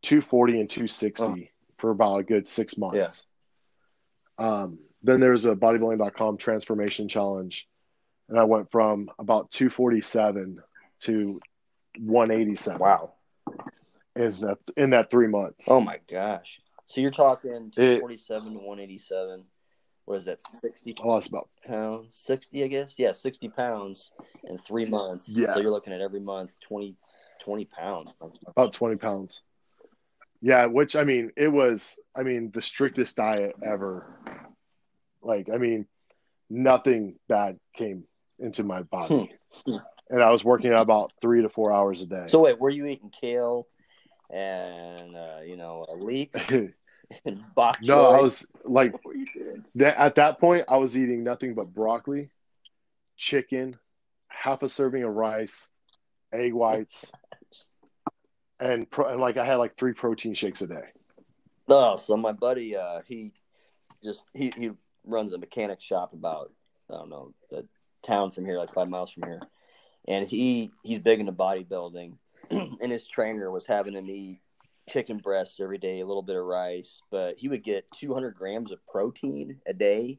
240 0.02 0.60
and 0.60 0.70
260 0.70 1.24
Oh. 1.24 1.36
for 1.78 1.90
about 1.90 2.18
a 2.20 2.22
good 2.24 2.48
six 2.48 2.76
months. 2.76 3.28
Um, 4.38 4.78
then 5.02 5.20
was 5.30 5.44
a 5.44 5.54
bodybuilding.com 5.54 6.38
transformation 6.38 7.08
challenge. 7.08 7.68
And 8.28 8.38
I 8.38 8.44
went 8.44 8.70
from 8.70 9.10
about 9.18 9.50
247 9.52 10.60
to 11.00 11.40
187 11.98 12.78
Wow. 12.78 13.12
in 14.16 14.40
that 14.40 14.58
in 14.76 14.90
that 14.90 15.10
three 15.10 15.28
months. 15.28 15.66
Oh 15.68 15.80
my 15.80 15.98
gosh. 16.08 16.60
So 16.86 17.00
you're 17.00 17.10
talking 17.10 17.72
It- 17.76 17.98
247 18.00 18.54
to 18.54 18.58
187. 18.60 19.44
What 20.04 20.16
is 20.18 20.24
that? 20.24 20.40
60 20.40 20.94
I 21.02 21.06
lost 21.06 21.28
about 21.28 21.50
pounds? 21.66 22.16
60, 22.16 22.64
I 22.64 22.66
guess. 22.68 22.98
Yeah, 22.98 23.12
60 23.12 23.48
pounds 23.50 24.10
in 24.44 24.56
three 24.56 24.86
months. 24.86 25.28
Yeah. 25.28 25.52
So 25.52 25.60
you're 25.60 25.70
looking 25.70 25.92
at 25.92 26.00
every 26.00 26.20
month 26.20 26.58
20, 26.60 26.96
20 27.40 27.64
pounds. 27.66 28.10
about 28.46 28.72
20 28.72 28.96
pounds. 28.96 29.42
Yeah, 30.40 30.64
which 30.66 30.96
I 30.96 31.04
mean, 31.04 31.32
it 31.36 31.48
was 31.48 31.98
I 32.16 32.22
mean 32.22 32.50
the 32.52 32.62
strictest 32.62 33.16
diet 33.16 33.54
ever. 33.62 34.18
Like 35.20 35.50
I 35.52 35.58
mean, 35.58 35.86
nothing 36.48 37.18
bad 37.28 37.58
came 37.74 38.04
into 38.38 38.62
my 38.64 38.82
body, 38.82 39.30
Hmm. 39.66 39.76
And 40.10 40.22
I 40.22 40.30
was 40.30 40.44
working 40.44 40.72
out 40.72 40.82
about 40.82 41.12
three 41.20 41.42
to 41.42 41.48
four 41.48 41.72
hours 41.72 42.02
a 42.02 42.06
day. 42.06 42.24
So 42.28 42.40
wait, 42.40 42.58
were 42.58 42.70
you 42.70 42.86
eating 42.86 43.10
kale 43.10 43.66
and 44.30 45.16
uh, 45.16 45.40
you 45.44 45.56
know 45.56 45.86
a 45.88 45.94
leek 45.94 46.34
and 47.24 47.42
bok 47.54 47.80
choy? 47.82 47.86
no, 47.88 48.06
I 48.06 48.20
was 48.20 48.46
like 48.64 48.92
What 48.92 49.04
were 49.04 49.14
you 49.14 49.26
doing? 49.34 49.64
that 49.76 49.98
at 49.98 50.14
that 50.16 50.40
point. 50.40 50.64
I 50.68 50.76
was 50.76 50.96
eating 50.96 51.24
nothing 51.24 51.54
but 51.54 51.72
broccoli, 51.74 52.30
chicken, 53.16 53.76
half 54.28 54.62
a 54.62 54.68
serving 54.68 55.02
of 55.02 55.14
rice, 55.14 55.70
egg 56.32 56.52
whites, 56.52 57.12
and 58.60 58.90
pro, 58.90 59.08
and 59.08 59.20
like 59.20 59.36
I 59.36 59.44
had 59.44 59.56
like 59.56 59.76
three 59.76 59.92
protein 59.92 60.34
shakes 60.34 60.62
a 60.62 60.66
day. 60.66 60.84
Oh, 61.68 61.96
so 61.96 62.16
my 62.16 62.32
buddy, 62.32 62.76
uh, 62.76 63.00
he 63.06 63.32
just 64.02 64.24
he 64.34 64.52
he 64.56 64.70
runs 65.04 65.32
a 65.32 65.38
mechanic 65.38 65.80
shop 65.80 66.12
about 66.12 66.52
I 66.90 66.94
don't 66.94 67.10
know 67.10 67.34
the 67.50 67.66
town 68.02 68.30
from 68.30 68.44
here, 68.46 68.58
like 68.58 68.72
five 68.72 68.88
miles 68.88 69.10
from 69.12 69.24
here, 69.24 69.40
and 70.06 70.26
he 70.26 70.72
he's 70.82 70.98
big 70.98 71.20
into 71.20 71.32
bodybuilding, 71.32 72.16
and 72.50 72.92
his 72.92 73.06
trainer 73.06 73.50
was 73.50 73.66
having 73.66 73.94
him 73.94 74.08
eat 74.08 74.40
chicken 74.88 75.18
breasts 75.18 75.60
every 75.60 75.78
day, 75.78 76.00
a 76.00 76.06
little 76.06 76.22
bit 76.22 76.36
of 76.36 76.44
rice, 76.44 77.02
but 77.10 77.36
he 77.38 77.48
would 77.48 77.62
get 77.62 77.86
200 77.98 78.34
grams 78.34 78.72
of 78.72 78.78
protein 78.86 79.60
a 79.66 79.74
day. 79.74 80.18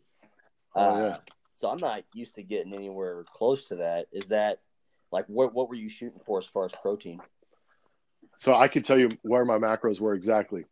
Oh, 0.76 1.00
yeah. 1.00 1.06
Uh, 1.06 1.18
so 1.54 1.70
I'm 1.70 1.78
not 1.78 2.04
used 2.14 2.36
to 2.36 2.44
getting 2.44 2.74
anywhere 2.74 3.26
close 3.34 3.68
to 3.70 3.78
that. 3.78 4.08
Is 4.12 4.28
that 4.28 4.60
like 5.12 5.26
what 5.28 5.54
what 5.54 5.70
were 5.70 5.76
you 5.76 5.90
shooting 5.90 6.20
for 6.26 6.40
as 6.40 6.46
far 6.46 6.66
as 6.66 6.72
protein? 6.72 7.20
So 8.38 8.54
I 8.54 8.68
could 8.70 8.86
tell 8.86 8.98
you 8.98 9.10
where 9.24 9.44
my 9.44 9.58
macros 9.58 10.00
were 10.00 10.14
exactly. 10.14 10.66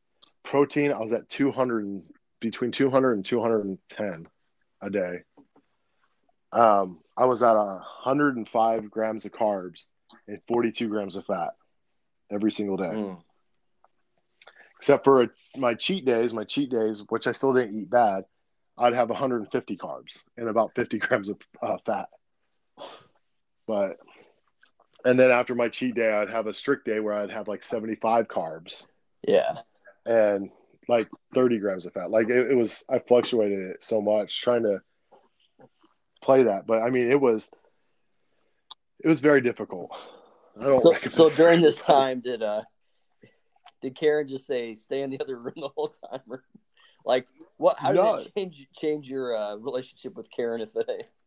Protein, 0.44 0.94
I 0.94 1.00
was 1.00 1.12
at 1.12 1.28
200 1.28 1.84
and 1.84 2.04
between 2.40 2.72
200 2.72 3.14
and 3.14 3.26
210 3.26 4.28
a 4.82 4.90
day. 4.90 5.24
Um, 6.52 7.00
I 7.18 7.26
was 7.26 7.44
at 7.44 7.54
105 7.54 8.90
grams 8.90 9.26
of 9.26 9.32
carbs 9.32 9.86
and 10.28 10.40
42 10.48 10.88
grams 10.88 11.16
of 11.16 11.26
fat 11.26 11.52
every 12.32 12.52
single 12.52 12.78
day. 12.78 12.84
Mm. 12.84 13.18
Except 14.78 15.04
for 15.04 15.28
my 15.56 15.74
cheat 15.74 16.06
days, 16.06 16.34
my 16.34 16.44
cheat 16.44 16.70
days, 16.70 17.04
which 17.10 17.28
I 17.28 17.32
still 17.32 17.54
didn't 17.54 17.78
eat 17.80 17.90
bad, 17.90 18.26
I'd 18.78 18.94
have 18.94 19.10
150 19.10 19.78
carbs 19.78 20.24
and 20.38 20.48
about 20.48 20.76
50 20.76 20.98
grams 21.00 21.30
of 21.30 21.38
uh, 21.62 21.78
fat. 21.86 22.10
But 23.66 23.98
and 25.06 25.20
then 25.20 25.32
after 25.32 25.56
my 25.56 25.70
cheat 25.70 25.96
day, 25.96 26.12
I'd 26.12 26.30
have 26.30 26.48
a 26.48 26.54
strict 26.54 26.86
day 26.86 27.00
where 27.00 27.14
I'd 27.14 27.32
have 27.32 27.48
like 27.48 27.64
75 27.64 28.28
carbs 28.28 28.88
Yeah. 29.28 29.56
and 30.06 30.50
like 30.90 31.08
30 31.34 31.60
grams 31.60 31.86
of 31.86 31.94
fat. 31.94 32.12
Like 32.12 32.30
it, 32.30 32.52
it 32.52 32.56
was, 32.56 32.84
I 32.90 33.00
fluctuated 33.00 33.60
it 33.60 33.84
so 33.84 34.02
much 34.02 34.42
trying 34.42 34.64
to 34.64 34.82
play 36.22 36.44
that. 36.44 36.68
But 36.68 36.82
I 36.82 36.90
mean, 36.90 37.12
it 37.12 37.20
was, 37.20 37.50
it 39.00 39.08
was 39.08 39.22
very 39.22 39.42
difficult. 39.42 39.92
So, 40.60 40.96
so 41.06 41.30
during 41.30 41.62
this 41.62 41.80
time, 41.86 42.20
did 42.22 42.42
uh, 42.42 42.64
did 43.82 43.96
Karen 43.96 44.28
just 44.28 44.48
say 44.48 44.76
stay 44.76 45.02
in 45.02 45.10
the 45.10 45.20
other 45.22 45.38
room 45.40 45.54
the 45.56 45.70
whole 45.70 45.90
time? 45.90 46.22
Or, 46.30 46.44
like, 47.06 47.28
what? 47.58 47.80
How 47.80 47.90
did 47.90 47.98
No. 47.98 48.16
it 48.16 48.32
change 48.36 48.68
change 48.76 49.10
your 49.10 49.36
uh, 49.36 49.56
relationship 49.56 50.16
with 50.16 50.30
Karen? 50.32 50.62
If 50.62 50.76
it, 50.76 51.10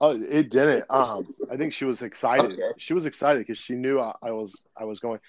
Oh, 0.00 0.10
it 0.10 0.50
didn't. 0.50 0.84
Um, 0.90 1.34
I 1.50 1.56
think 1.56 1.72
she 1.72 1.84
was 1.84 2.02
excited. 2.02 2.52
Okay. 2.52 2.72
She 2.78 2.94
was 2.94 3.06
excited 3.06 3.38
because 3.38 3.58
she 3.58 3.74
knew 3.74 4.00
I, 4.00 4.12
I 4.22 4.32
was 4.32 4.66
I 4.76 4.84
was 4.84 5.00
going. 5.00 5.20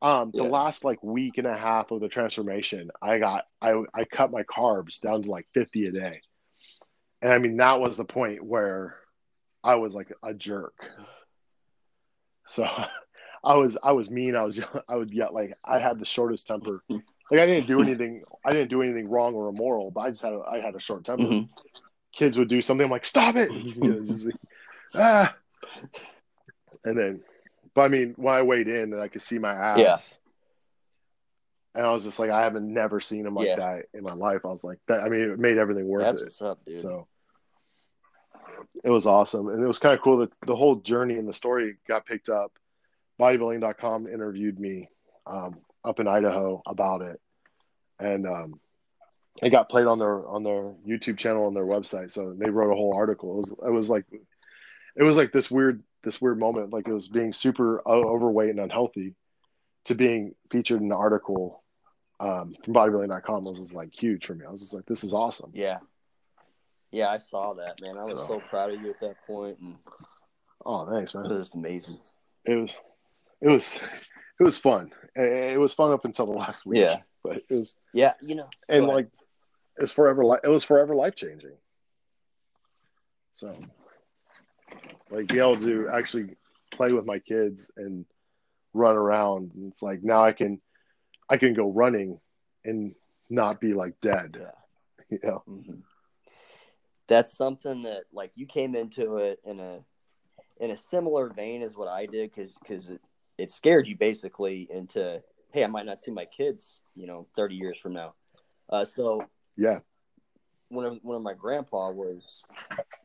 Um, 0.00 0.32
the 0.34 0.44
Yeah. 0.44 0.48
last 0.48 0.84
like 0.84 1.02
week 1.02 1.38
and 1.38 1.46
a 1.46 1.56
half 1.56 1.90
of 1.90 2.00
the 2.00 2.08
transformation, 2.08 2.90
I 3.02 3.18
got 3.18 3.44
I 3.60 3.82
I 3.94 4.04
cut 4.04 4.30
my 4.30 4.44
carbs 4.44 5.00
down 5.00 5.22
to 5.22 5.30
like 5.30 5.46
fifty 5.52 5.86
a 5.86 5.92
day, 5.92 6.22
and 7.22 7.32
I 7.32 7.38
mean 7.38 7.56
that 7.58 7.80
was 7.80 7.96
the 7.96 8.04
point 8.04 8.44
where 8.44 8.96
I 9.64 9.76
was 9.76 9.94
like 9.94 10.12
a 10.22 10.34
jerk. 10.34 10.74
So 12.46 12.64
I 13.44 13.56
was 13.56 13.76
I 13.82 13.92
was 13.92 14.10
mean. 14.10 14.34
I 14.36 14.42
was 14.42 14.58
I 14.88 14.96
would 14.96 15.12
get 15.12 15.32
like 15.34 15.54
I 15.64 15.78
had 15.78 15.98
the 15.98 16.04
shortest 16.04 16.46
temper. 16.46 16.82
Like 17.30 17.40
I 17.40 17.46
didn't 17.46 17.66
do 17.66 17.82
anything. 17.82 18.22
I 18.44 18.52
didn't 18.52 18.70
do 18.70 18.82
anything 18.82 19.08
wrong 19.08 19.34
or 19.34 19.48
immoral, 19.48 19.90
but 19.90 20.00
I 20.00 20.10
just 20.10 20.22
had 20.22 20.32
a, 20.32 20.40
I 20.50 20.60
had 20.60 20.74
a 20.74 20.80
short 20.80 21.04
temper 21.04 21.24
Mhm. 21.24 21.48
kids 22.14 22.38
would 22.38 22.48
do 22.48 22.62
something. 22.62 22.84
I'm 22.84 22.90
like, 22.90 23.04
stop 23.04 23.36
it. 23.36 23.50
You 23.76 24.00
know, 24.00 24.14
like, 24.24 24.34
ah. 24.94 25.36
And 26.84 26.96
then, 26.98 27.20
but 27.74 27.82
I 27.82 27.88
mean, 27.88 28.14
when 28.16 28.34
I 28.34 28.42
weighed 28.42 28.68
in 28.68 28.92
and 28.94 29.00
I 29.00 29.08
could 29.08 29.22
see 29.22 29.38
my 29.38 29.52
abs, 29.52 29.78
Yeah. 29.78 29.98
And 31.78 31.86
I 31.86 31.92
was 31.92 32.02
just 32.02 32.18
like, 32.18 32.28
I 32.30 32.42
haven't 32.42 32.74
never 32.74 32.98
seen 32.98 33.24
him 33.24 33.34
like 33.36 33.46
Yeah. 33.46 33.56
that 33.56 33.84
in 33.94 34.02
my 34.02 34.12
life. 34.12 34.40
I 34.44 34.48
was 34.48 34.64
like, 34.64 34.78
that. 34.88 34.98
I 35.00 35.08
mean, 35.08 35.20
it 35.20 35.38
made 35.38 35.58
everything 35.58 35.86
worth 35.86 36.02
that's 36.02 36.18
it. 36.18 36.24
what's 36.24 36.42
up, 36.42 36.64
dude. 36.64 36.80
So 36.80 37.06
it 38.82 38.90
was 38.90 39.06
awesome, 39.06 39.48
and 39.48 39.62
it 39.62 39.66
was 39.66 39.78
kind 39.78 39.94
of 39.94 40.00
cool 40.02 40.18
that 40.18 40.32
the 40.44 40.56
whole 40.56 40.76
journey 40.76 41.14
and 41.14 41.28
the 41.28 41.32
story 41.32 41.76
got 41.86 42.04
picked 42.04 42.28
up. 42.28 42.52
Bodybuilding.com 43.20 44.08
interviewed 44.08 44.58
me 44.58 44.88
um, 45.26 45.58
up 45.84 46.00
in 46.00 46.08
Idaho 46.08 46.62
about 46.66 47.02
it, 47.02 47.20
and 48.00 48.26
um, 48.26 48.60
it 49.40 49.50
got 49.50 49.68
played 49.68 49.86
on 49.86 50.00
their 50.00 50.26
on 50.26 50.42
their 50.42 50.74
YouTube 50.86 51.16
channel 51.16 51.46
on 51.46 51.54
their 51.54 51.64
website. 51.64 52.10
So 52.10 52.34
they 52.36 52.50
wrote 52.50 52.72
a 52.72 52.76
whole 52.76 52.94
article. 52.96 53.34
It 53.34 53.38
was 53.38 53.50
it 53.66 53.72
was 53.72 53.88
like 53.88 54.04
it 54.96 55.02
was 55.04 55.16
like 55.16 55.30
this 55.32 55.48
weird 55.48 55.82
this 56.02 56.20
weird 56.20 56.38
moment, 56.40 56.72
like 56.72 56.88
it 56.88 56.92
was 56.92 57.08
being 57.08 57.32
super 57.32 57.82
overweight 57.88 58.50
and 58.50 58.60
unhealthy, 58.60 59.14
to 59.84 59.94
being 59.94 60.34
featured 60.50 60.80
in 60.80 60.86
an 60.86 60.92
article 60.92 61.62
um, 62.20 62.54
from 62.64 62.74
Bodybuilding.com 62.74 63.44
was 63.44 63.58
just 63.58 63.74
like 63.74 63.94
huge 63.94 64.26
for 64.26 64.34
me. 64.34 64.44
I 64.46 64.50
was 64.50 64.60
just 64.60 64.74
like, 64.74 64.86
this 64.86 65.04
is 65.04 65.12
awesome. 65.14 65.50
yeah, 65.54 65.78
yeah, 66.90 67.08
I 67.08 67.18
saw 67.18 67.54
that, 67.54 67.80
man. 67.80 67.96
I 67.98 68.04
was 68.04 68.14
So- 68.14 68.26
so 68.26 68.40
proud 68.40 68.72
of 68.72 68.80
you 68.82 68.90
at 68.90 69.00
that 69.00 69.16
point, 69.26 69.58
and 69.60 69.76
Oh, 70.66 70.90
thanks, 70.90 71.14
it 71.14 71.18
man. 71.18 71.28
was 71.30 71.54
amazing. 71.54 71.98
it 72.44 72.54
was 72.56 72.76
it 73.40 73.48
was 73.48 73.80
it 74.40 74.42
was 74.44 74.58
fun 74.58 74.92
it 75.14 75.52
it 75.54 75.60
was 75.60 75.72
fun 75.74 75.92
up 75.92 76.04
until 76.04 76.26
the 76.26 76.32
last 76.32 76.66
week 76.66 76.80
Yeah. 76.80 76.96
but 77.22 77.36
it 77.36 77.44
was 77.50 77.76
Yeah, 77.94 78.14
you 78.20 78.34
know, 78.34 78.48
and 78.68 78.84
ahead. 78.84 78.94
like 78.94 79.08
it's 79.76 79.92
forever 79.92 80.24
li- 80.24 80.40
it 80.42 80.48
was 80.48 80.64
forever 80.64 80.94
life 80.96 81.14
changing 81.14 81.56
so 83.32 83.56
like 85.10 85.28
being 85.28 85.40
able 85.40 85.56
to 85.56 85.88
actually 85.92 86.36
play 86.72 86.92
with 86.92 87.06
my 87.06 87.18
kids 87.20 87.70
and 87.76 88.04
run 88.74 88.96
around 88.96 89.52
and 89.54 89.70
it's 89.70 89.82
like 89.82 90.02
now 90.02 90.22
i 90.24 90.32
can 90.32 90.60
i 91.30 91.36
can 91.36 91.54
go 91.54 91.70
running 91.70 92.18
and 92.64 92.94
not 93.30 93.60
be 93.60 93.74
like 93.74 94.00
dead 94.00 94.36
Yeah. 94.40 94.50
you 95.10 95.18
know 95.22 95.42
Mhm. 95.48 95.82
That's 97.06 97.32
something 97.34 97.82
that 97.82 98.04
like 98.12 98.32
you 98.36 98.44
came 98.46 98.74
into 98.74 99.16
it 99.16 99.40
in 99.44 99.60
a 99.60 99.82
in 100.60 100.70
a 100.70 100.76
similar 100.76 101.30
vein 101.30 101.62
as 101.62 101.74
what 101.74 101.88
I 101.88 102.04
did 102.04 102.30
because 102.30 102.54
because 102.58 102.90
it, 102.90 103.00
it 103.38 103.50
scared 103.50 103.86
you 103.86 103.96
basically 103.96 104.68
into 104.70 105.22
hey 105.52 105.64
I 105.64 105.68
might 105.68 105.86
not 105.86 106.00
see 106.00 106.10
my 106.10 106.26
kids 106.26 106.80
you 106.94 107.06
know 107.06 107.26
thirty 107.34 107.54
years 107.54 107.78
from 107.78 107.94
now. 107.94 108.14
Uh, 108.68 108.84
so 108.84 109.22
yeah 109.56 109.78
when 110.68 110.84
I- 110.86 111.00
when 111.02 111.22
my 111.22 111.32
grandpa 111.32 111.90
was 111.90 112.44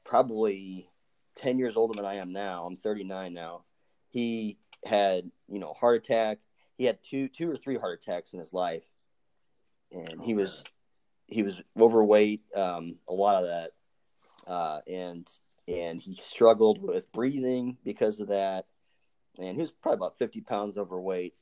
probably 0.03 0.89
ten 1.35 1.57
years 1.57 1.77
older 1.77 1.95
than 1.95 2.05
I 2.05 2.15
am 2.15 2.33
now. 2.33 2.65
I'm 2.65 2.75
thirty 2.75 3.03
nine 3.05 3.33
now. 3.33 3.63
He 4.09 4.57
had 4.85 5.31
you 5.47 5.59
know 5.59 5.73
heart 5.73 5.97
attack. 6.03 6.39
He 6.77 6.85
had 6.85 7.03
two 7.03 7.27
two 7.27 7.49
or 7.49 7.55
three 7.55 7.77
heart 7.77 8.01
attacks 8.01 8.33
in 8.33 8.39
his 8.39 8.53
life, 8.53 8.83
and 9.91 10.21
he 10.21 10.33
was 10.33 10.63
he 11.27 11.43
was 11.43 11.61
overweight. 11.79 12.41
Um, 12.55 12.95
a 13.07 13.13
lot 13.13 13.43
of 13.43 13.49
that, 13.49 13.71
uh, 14.47 14.79
and 14.87 15.27
and 15.67 15.99
he 15.99 16.15
struggled 16.15 16.81
with 16.81 17.11
breathing 17.11 17.77
because 17.83 18.19
of 18.19 18.27
that. 18.29 18.65
And 19.39 19.55
he 19.55 19.61
was 19.61 19.71
probably 19.71 19.97
about 19.97 20.17
fifty 20.17 20.41
pounds 20.41 20.77
overweight 20.77 21.33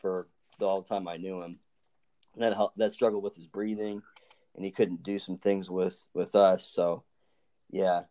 for 0.00 0.28
the 0.58 0.66
all 0.66 0.82
the 0.82 0.88
time 0.88 1.08
I 1.08 1.16
knew 1.16 1.42
him. 1.42 1.58
And 2.34 2.42
that 2.42 2.54
helped, 2.54 2.78
that 2.78 2.92
struggled 2.92 3.22
with 3.22 3.34
his 3.34 3.46
breathing, 3.46 4.02
and 4.54 4.64
he 4.64 4.70
couldn't 4.70 5.02
do 5.02 5.18
some 5.18 5.38
things 5.38 5.70
with 5.70 6.04
with 6.14 6.34
us. 6.34 6.66
So, 6.66 7.04
yeah. 7.70 8.02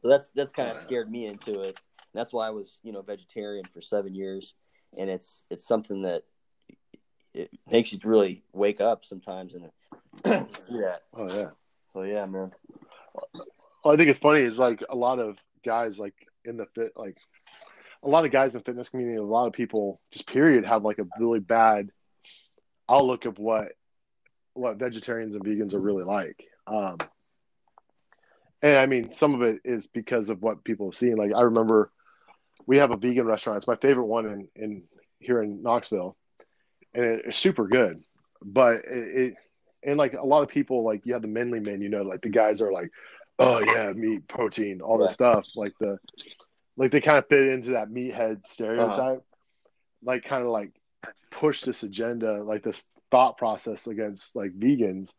So 0.00 0.08
that's 0.08 0.30
that's 0.30 0.50
kind 0.50 0.70
of 0.70 0.78
scared 0.78 1.10
me 1.10 1.26
into 1.26 1.60
it. 1.60 1.80
And 2.12 2.18
that's 2.18 2.32
why 2.32 2.46
I 2.46 2.50
was 2.50 2.80
you 2.82 2.92
know 2.92 3.02
vegetarian 3.02 3.64
for 3.64 3.80
seven 3.80 4.14
years, 4.14 4.54
and 4.96 5.10
it's 5.10 5.44
it's 5.50 5.66
something 5.66 6.02
that 6.02 6.22
it 7.34 7.50
makes 7.70 7.92
you 7.92 7.98
really 8.04 8.42
wake 8.52 8.80
up 8.80 9.04
sometimes 9.04 9.54
and 9.54 9.70
see 10.58 10.80
that. 10.80 11.02
oh 11.14 11.28
yeah 11.32 11.50
So 11.92 12.02
yeah, 12.02 12.26
man. 12.26 12.52
Well, 13.84 13.94
I 13.94 13.96
think 13.96 14.10
it's 14.10 14.18
funny 14.18 14.42
is 14.42 14.58
like 14.58 14.82
a 14.88 14.96
lot 14.96 15.18
of 15.18 15.38
guys 15.64 15.98
like 15.98 16.14
in 16.44 16.56
the 16.56 16.66
fit 16.66 16.92
like 16.96 17.16
a 18.02 18.08
lot 18.08 18.24
of 18.24 18.32
guys 18.32 18.54
in 18.54 18.60
the 18.60 18.64
fitness 18.64 18.88
community, 18.88 19.18
a 19.18 19.22
lot 19.22 19.46
of 19.46 19.52
people 19.52 20.00
just 20.10 20.26
period 20.26 20.64
have 20.64 20.84
like 20.84 20.98
a 20.98 21.06
really 21.18 21.40
bad 21.40 21.90
outlook 22.88 23.24
of 23.24 23.38
what 23.38 23.72
what 24.54 24.76
vegetarians 24.78 25.34
and 25.34 25.44
vegans 25.44 25.74
are 25.74 25.80
really 25.80 26.04
like. 26.04 26.44
Um 26.66 26.98
and 28.62 28.76
I 28.76 28.86
mean 28.86 29.12
some 29.12 29.34
of 29.34 29.42
it 29.42 29.60
is 29.64 29.86
because 29.86 30.30
of 30.30 30.42
what 30.42 30.64
people 30.64 30.88
have 30.88 30.96
seen. 30.96 31.16
Like 31.16 31.32
I 31.34 31.42
remember 31.42 31.90
we 32.70 32.76
have 32.76 32.92
a 32.92 32.96
vegan 32.96 33.26
restaurant. 33.26 33.56
It's 33.56 33.66
my 33.66 33.74
favorite 33.74 34.04
one 34.06 34.26
in, 34.26 34.48
in 34.54 34.82
here 35.18 35.42
in 35.42 35.60
Knoxville. 35.60 36.16
And 36.94 37.04
it, 37.04 37.22
it's 37.26 37.36
super 37.36 37.66
good. 37.66 38.04
But 38.40 38.76
it, 38.88 39.16
it 39.22 39.34
and 39.82 39.98
like 39.98 40.12
a 40.12 40.24
lot 40.24 40.44
of 40.44 40.48
people 40.50 40.84
like 40.84 41.04
you 41.04 41.14
have 41.14 41.22
the 41.22 41.26
Menly 41.26 41.66
men, 41.66 41.82
you 41.82 41.88
know, 41.88 42.02
like 42.02 42.22
the 42.22 42.28
guys 42.28 42.62
are 42.62 42.70
like 42.72 42.92
oh 43.40 43.58
yeah, 43.58 43.90
meat, 43.92 44.28
protein, 44.28 44.80
all 44.82 44.98
Right. 44.98 45.06
this 45.06 45.14
stuff. 45.14 45.44
Like 45.56 45.72
the 45.80 45.98
like 46.76 46.92
they 46.92 47.00
kind 47.00 47.18
of 47.18 47.26
fit 47.26 47.48
into 47.48 47.70
that 47.70 47.88
meathead 47.90 48.46
stereotype. 48.46 49.24
Like 50.04 50.22
kind 50.22 50.44
of 50.44 50.50
like 50.50 50.70
push 51.32 51.62
this 51.62 51.82
agenda, 51.82 52.40
like 52.44 52.62
this 52.62 52.86
thought 53.10 53.36
process 53.36 53.88
against 53.88 54.36
like 54.36 54.52
vegans 54.52 55.12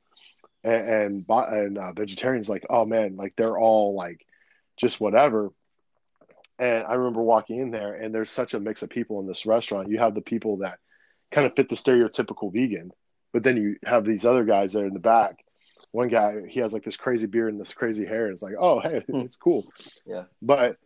and 0.64 1.26
and, 1.28 1.30
and 1.30 1.78
uh, 1.78 1.92
vegetarians. 1.92 2.48
Like 2.48 2.66
oh 2.70 2.86
man, 2.86 3.18
like 3.18 3.34
they're 3.36 3.58
all 3.58 3.94
like 3.94 4.26
just 4.78 5.02
whatever. 5.02 5.52
And 6.62 6.86
I 6.86 6.94
remember 6.94 7.24
walking 7.24 7.60
in 7.60 7.72
there, 7.72 7.96
and 7.96 8.14
there's 8.14 8.30
such 8.30 8.54
a 8.54 8.60
mix 8.60 8.84
of 8.84 8.90
people 8.92 9.20
in 9.20 9.28
this 9.28 9.48
restaurant. 9.48 9.90
You 9.90 9.98
have 9.98 10.14
the 10.14 10.22
people 10.22 10.58
that 10.58 10.78
kind 11.32 11.48
of 11.48 11.56
fit 11.56 11.70
the 11.70 11.76
stereotypical 11.76 12.54
vegan, 12.54 12.92
but 13.34 13.42
then 13.44 13.58
you 13.58 13.78
have 13.84 14.06
these 14.06 14.26
other 14.26 14.44
guys 14.46 14.74
that 14.74 14.84
are 14.84 14.86
in 14.88 14.94
the 14.94 15.00
back. 15.00 15.44
One 15.92 16.08
guy, 16.08 16.44
he 16.48 16.60
has 16.60 16.72
like 16.72 16.84
this 16.84 16.98
crazy 16.98 17.26
beard 17.26 17.52
and 17.52 17.60
this 17.60 17.74
crazy 17.74 18.06
hair. 18.06 18.30
It's 18.30 18.44
like, 18.44 18.54
oh, 18.60 18.80
hey, 18.80 19.02
Hmm. 19.10 19.22
it's 19.22 19.38
cool. 19.38 19.66
Yeah. 20.06 20.26
But 20.42 20.78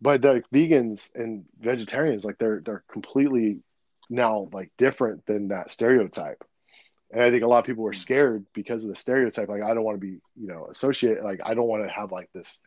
but 0.00 0.22
the 0.22 0.42
vegans 0.52 1.14
and 1.14 1.44
vegetarians, 1.60 2.24
like 2.24 2.38
they're 2.38 2.60
they're 2.64 2.84
completely 2.90 3.60
now 4.08 4.48
like 4.52 4.70
different 4.78 5.26
than 5.26 5.48
that 5.48 5.70
stereotype. 5.70 6.42
And 7.12 7.22
I 7.22 7.30
think 7.30 7.42
a 7.42 7.46
lot 7.48 7.58
of 7.58 7.64
people 7.66 7.84
Hmm. 7.84 7.90
are 7.90 7.94
scared 7.94 8.46
because 8.54 8.82
of 8.84 8.90
the 8.90 8.96
stereotype. 8.96 9.48
Like, 9.50 9.62
I 9.62 9.74
don't 9.74 9.84
want 9.84 9.96
to 10.00 10.06
be, 10.06 10.20
you 10.36 10.48
know, 10.48 10.68
associated. 10.70 11.22
Like, 11.22 11.40
I 11.44 11.52
don't 11.52 11.68
want 11.68 11.84
to 11.84 11.90
have 11.90 12.12
like 12.12 12.30
this 12.32 12.62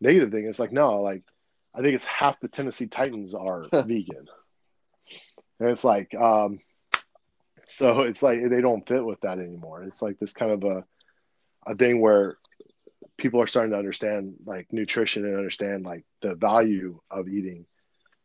negative 0.00 0.30
thing. 0.30 0.46
It's 0.46 0.58
like, 0.58 0.72
no, 0.72 1.00
like, 1.00 1.22
I 1.74 1.80
think 1.80 1.94
it's 1.94 2.04
half 2.04 2.40
the 2.40 2.48
Tennessee 2.48 2.86
Titans 2.86 3.34
are 3.34 3.66
vegan. 3.72 4.26
And 5.60 5.70
it's 5.70 5.84
like, 5.84 6.14
um, 6.14 6.58
so 7.68 8.00
it's 8.00 8.22
like 8.22 8.40
they 8.48 8.60
don't 8.60 8.86
fit 8.86 9.04
with 9.04 9.20
that 9.22 9.38
anymore. 9.38 9.82
It's 9.84 10.02
like 10.02 10.18
this 10.18 10.32
kind 10.32 10.52
of 10.52 10.64
a, 10.64 10.84
a 11.66 11.74
thing 11.74 12.00
where 12.00 12.36
people 13.16 13.40
are 13.40 13.46
starting 13.46 13.72
to 13.72 13.78
understand 13.78 14.34
like 14.44 14.66
nutrition 14.72 15.24
and 15.24 15.36
understand 15.36 15.84
like 15.84 16.04
the 16.20 16.34
value 16.34 17.00
of 17.10 17.28
eating 17.28 17.64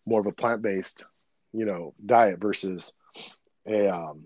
more 0.06 0.20
of 0.20 0.26
a 0.26 0.32
plant-based, 0.32 1.06
you 1.54 1.66
know, 1.66 1.94
diet 2.06 2.40
versus 2.40 2.94
a, 3.68 3.88
um, 3.90 4.26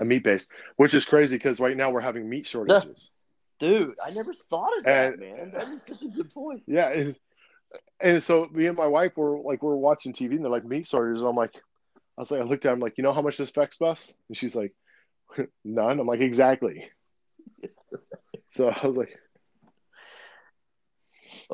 a 0.00 0.04
meat 0.04 0.24
based, 0.24 0.50
which 0.76 0.94
is 0.94 1.04
crazy 1.04 1.36
because 1.36 1.60
right 1.60 1.76
now 1.76 1.90
we're 1.90 2.00
having 2.00 2.28
meat 2.28 2.46
shortages. 2.48 3.10
Dude, 3.58 3.94
I 4.04 4.10
never 4.10 4.32
thought 4.34 4.76
of 4.78 4.84
that, 4.84 5.12
And- 5.14 5.20
man. 5.20 5.50
That 5.52 5.68
is 5.68 5.82
such 5.86 6.02
a 6.02 6.08
good 6.08 6.32
point. 6.32 6.62
yeah. 6.66 7.12
And 8.00 8.22
so 8.22 8.46
me 8.52 8.66
and 8.66 8.76
my 8.76 8.86
wife 8.86 9.16
were 9.16 9.38
like, 9.38 9.62
we're 9.62 9.74
watching 9.74 10.12
TV 10.12 10.32
and 10.32 10.44
they're 10.44 10.50
like 10.50 10.64
meat 10.64 10.86
shortages. 10.86 11.22
I'm 11.22 11.36
like, 11.36 11.54
I 12.16 12.20
was 12.22 12.30
like, 12.30 12.40
I 12.40 12.44
looked 12.44 12.64
at 12.66 12.72
him 12.72 12.80
like, 12.80 12.94
you 12.96 13.04
know 13.04 13.12
how 13.12 13.22
much 13.22 13.36
this 13.36 13.48
affects 13.48 13.80
us? 13.82 14.12
And 14.28 14.36
she's 14.36 14.54
like, 14.56 14.72
none. 15.64 15.98
I'm 16.00 16.06
like, 16.06 16.20
exactly. 16.20 16.88
So 18.52 18.68
I 18.70 18.86
was 18.86 18.96
like, 18.96 19.14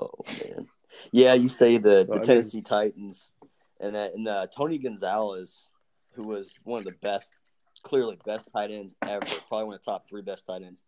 Oh 0.01 0.11
man, 0.45 0.69
yeah. 1.11 1.35
You 1.35 1.49
say 1.49 1.79
the, 1.79 2.01
I 2.01 2.05
the 2.05 2.13
mean- 2.13 2.23
Tennessee 2.23 2.63
Titans, 2.63 3.31
and 3.81 3.95
that 3.95 4.15
and 4.15 4.27
uh, 4.29 4.47
Tony 4.55 4.79
Gonzalez, 4.79 5.69
who 6.15 6.25
was 6.25 6.53
one 6.65 6.79
of 6.79 6.85
the 6.85 6.93
best, 7.03 7.35
clearly 7.83 8.19
best 8.25 8.49
tight 8.53 8.71
ends 8.71 8.95
ever, 9.03 9.25
probably 9.49 9.67
one 9.67 9.75
of 9.75 9.81
the 9.81 9.91
top 9.91 10.09
three 10.09 10.23
best 10.23 10.47
tight 10.47 10.63
ends 10.63 10.83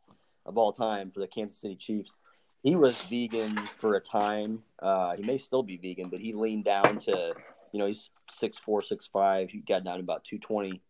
of 0.46 0.56
all 0.56 0.72
time 0.72 1.10
for 1.10 1.20
the 1.20 1.26
Kansas 1.26 1.58
City 1.60 1.76
Chiefs. 1.76 2.16
He 2.64 2.77
was 2.77 2.98
vegan 3.11 3.55
for 3.57 3.94
a 3.94 4.00
time. 4.00 4.62
Uh, 4.81 5.14
he 5.16 5.22
may 5.22 5.37
still 5.37 5.62
be 5.62 5.77
vegan, 5.77 6.09
but 6.09 6.20
he 6.20 6.33
leaned 6.33 6.64
down 6.64 6.98
to, 7.00 7.31
you 7.72 7.79
know, 7.79 7.87
he's 7.87 8.09
six 8.33 8.59
four, 8.59 8.81
six 8.81 9.07
five. 9.07 9.50
He 9.50 9.59
got 9.59 9.85
down 9.85 9.98
to 9.98 10.03
about 10.03 10.24
two 10.24 10.38
twenty, 10.38 10.81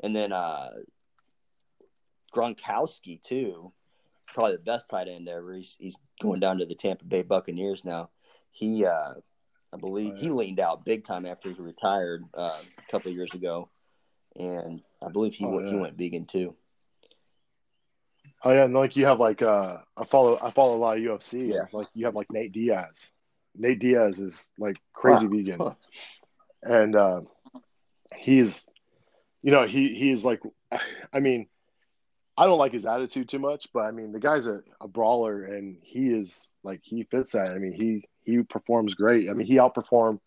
and 0.00 0.14
then 0.14 0.32
uh, 0.32 0.70
Gronkowski 2.32 3.20
too, 3.22 3.72
probably 4.28 4.52
the 4.56 4.62
best 4.62 4.88
tight 4.88 5.08
end 5.08 5.28
ever. 5.28 5.52
He's 5.54 5.76
he's 5.80 5.96
going 6.22 6.38
down 6.38 6.58
to 6.58 6.64
the 6.64 6.76
Tampa 6.76 7.04
Bay 7.04 7.22
Buccaneers 7.22 7.84
now. 7.84 8.10
He, 8.52 8.86
uh, 8.86 9.14
I 9.72 9.76
believe, 9.78 10.16
he 10.18 10.30
leaned 10.30 10.60
out 10.60 10.84
big 10.84 11.04
time 11.04 11.26
after 11.26 11.50
he 11.50 11.60
retired 11.60 12.24
uh, 12.34 12.60
a 12.78 12.90
couple 12.90 13.10
of 13.10 13.16
years 13.16 13.34
ago, 13.34 13.68
and 14.36 14.80
I 15.04 15.10
believe 15.10 15.34
he 15.34 15.44
Oh, 15.44 15.50
went 15.50 15.68
he 15.68 15.74
went 15.74 15.98
vegan 15.98 16.24
too. 16.26 16.54
Oh 18.44 18.52
yeah, 18.52 18.64
and 18.64 18.74
like 18.74 18.96
you 18.96 19.06
have 19.06 19.20
like 19.20 19.42
uh, 19.42 19.78
I 19.96 20.04
follow 20.04 20.38
I 20.42 20.50
follow 20.50 20.76
a 20.76 20.78
lot 20.78 20.96
of 20.98 21.02
UFC. 21.02 21.48
Yeah. 21.48 21.66
Like 21.72 21.88
you 21.94 22.06
have 22.06 22.14
like 22.14 22.30
Nate 22.32 22.52
Diaz. 22.52 23.10
Nate 23.56 23.78
Diaz 23.78 24.20
is 24.20 24.50
like 24.58 24.76
crazy 24.92 25.26
Wow. 25.26 25.32
vegan, 25.32 25.58
Huh. 25.58 25.74
and 26.62 26.94
uh, 26.96 27.20
he's, 28.14 28.68
you 29.42 29.50
know, 29.50 29.66
he 29.66 29.94
he's 29.94 30.24
like, 30.24 30.40
I 31.12 31.20
mean, 31.20 31.46
I 32.36 32.44
don't 32.46 32.58
like 32.58 32.72
his 32.72 32.84
attitude 32.86 33.28
too 33.28 33.38
much, 33.38 33.68
but 33.72 33.80
I 33.80 33.90
mean, 33.92 34.12
the 34.12 34.20
guy's 34.20 34.46
a, 34.46 34.60
a 34.80 34.88
brawler, 34.88 35.44
and 35.44 35.78
he 35.82 36.08
is 36.10 36.52
like 36.62 36.80
he 36.82 37.04
fits 37.04 37.32
that. 37.32 37.50
I 37.52 37.58
mean, 37.58 37.72
he 37.72 38.04
he 38.24 38.42
performs 38.42 38.94
great. 38.94 39.30
I 39.30 39.32
mean, 39.32 39.46
he 39.46 39.54
outperformed, 39.54 40.18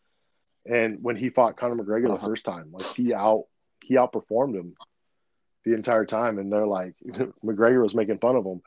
and 0.66 0.98
when 1.04 1.16
he 1.16 1.30
fought 1.30 1.58
Conor 1.58 1.76
McGregor 1.76 2.08
the 2.08 2.14
Uh-huh. 2.14 2.28
first 2.28 2.46
time, 2.46 2.72
like 2.72 2.88
he 2.96 3.14
out 3.14 3.44
he 3.84 3.96
outperformed 3.96 4.56
him 4.56 4.76
the 5.66 5.74
entire 5.74 6.06
time, 6.06 6.40
and 6.40 6.52
they're 6.52 6.66
like 6.68 6.96
McGregor 7.44 7.82
was 7.82 7.96
making 7.96 8.20
fun 8.20 8.36
of 8.36 8.46
him. 8.46 8.62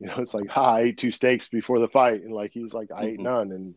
You 0.00 0.06
know, 0.06 0.18
it's 0.18 0.34
like, 0.34 0.48
ha, 0.48 0.76
I 0.76 0.80
ate 0.82 0.98
two 0.98 1.10
steaks 1.10 1.48
before 1.48 1.80
the 1.80 1.88
fight, 1.88 2.22
and 2.22 2.32
like 2.32 2.52
he's 2.52 2.72
like, 2.72 2.90
I 2.94 3.04
ate 3.06 3.18
Mhm. 3.18 3.22
none, 3.24 3.52
and 3.52 3.74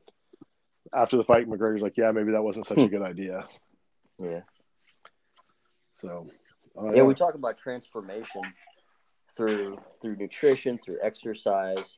after 0.94 1.18
the 1.18 1.24
fight, 1.24 1.48
McGregor's 1.48 1.82
like, 1.82 1.98
yeah, 1.98 2.12
maybe 2.12 2.32
that 2.34 2.44
wasn't 2.44 2.66
such 2.68 2.78
a 2.80 2.90
good 2.90 3.02
idea. 3.02 3.48
Yeah. 4.20 4.42
So, 5.94 6.28
uh, 6.78 6.92
yeah, 6.94 7.04
we 7.04 7.14
talk 7.16 7.34
about 7.36 7.58
transformation 7.58 8.42
through 9.36 9.80
through 10.02 10.16
nutrition, 10.18 10.78
through 10.78 10.98
exercise. 11.02 11.98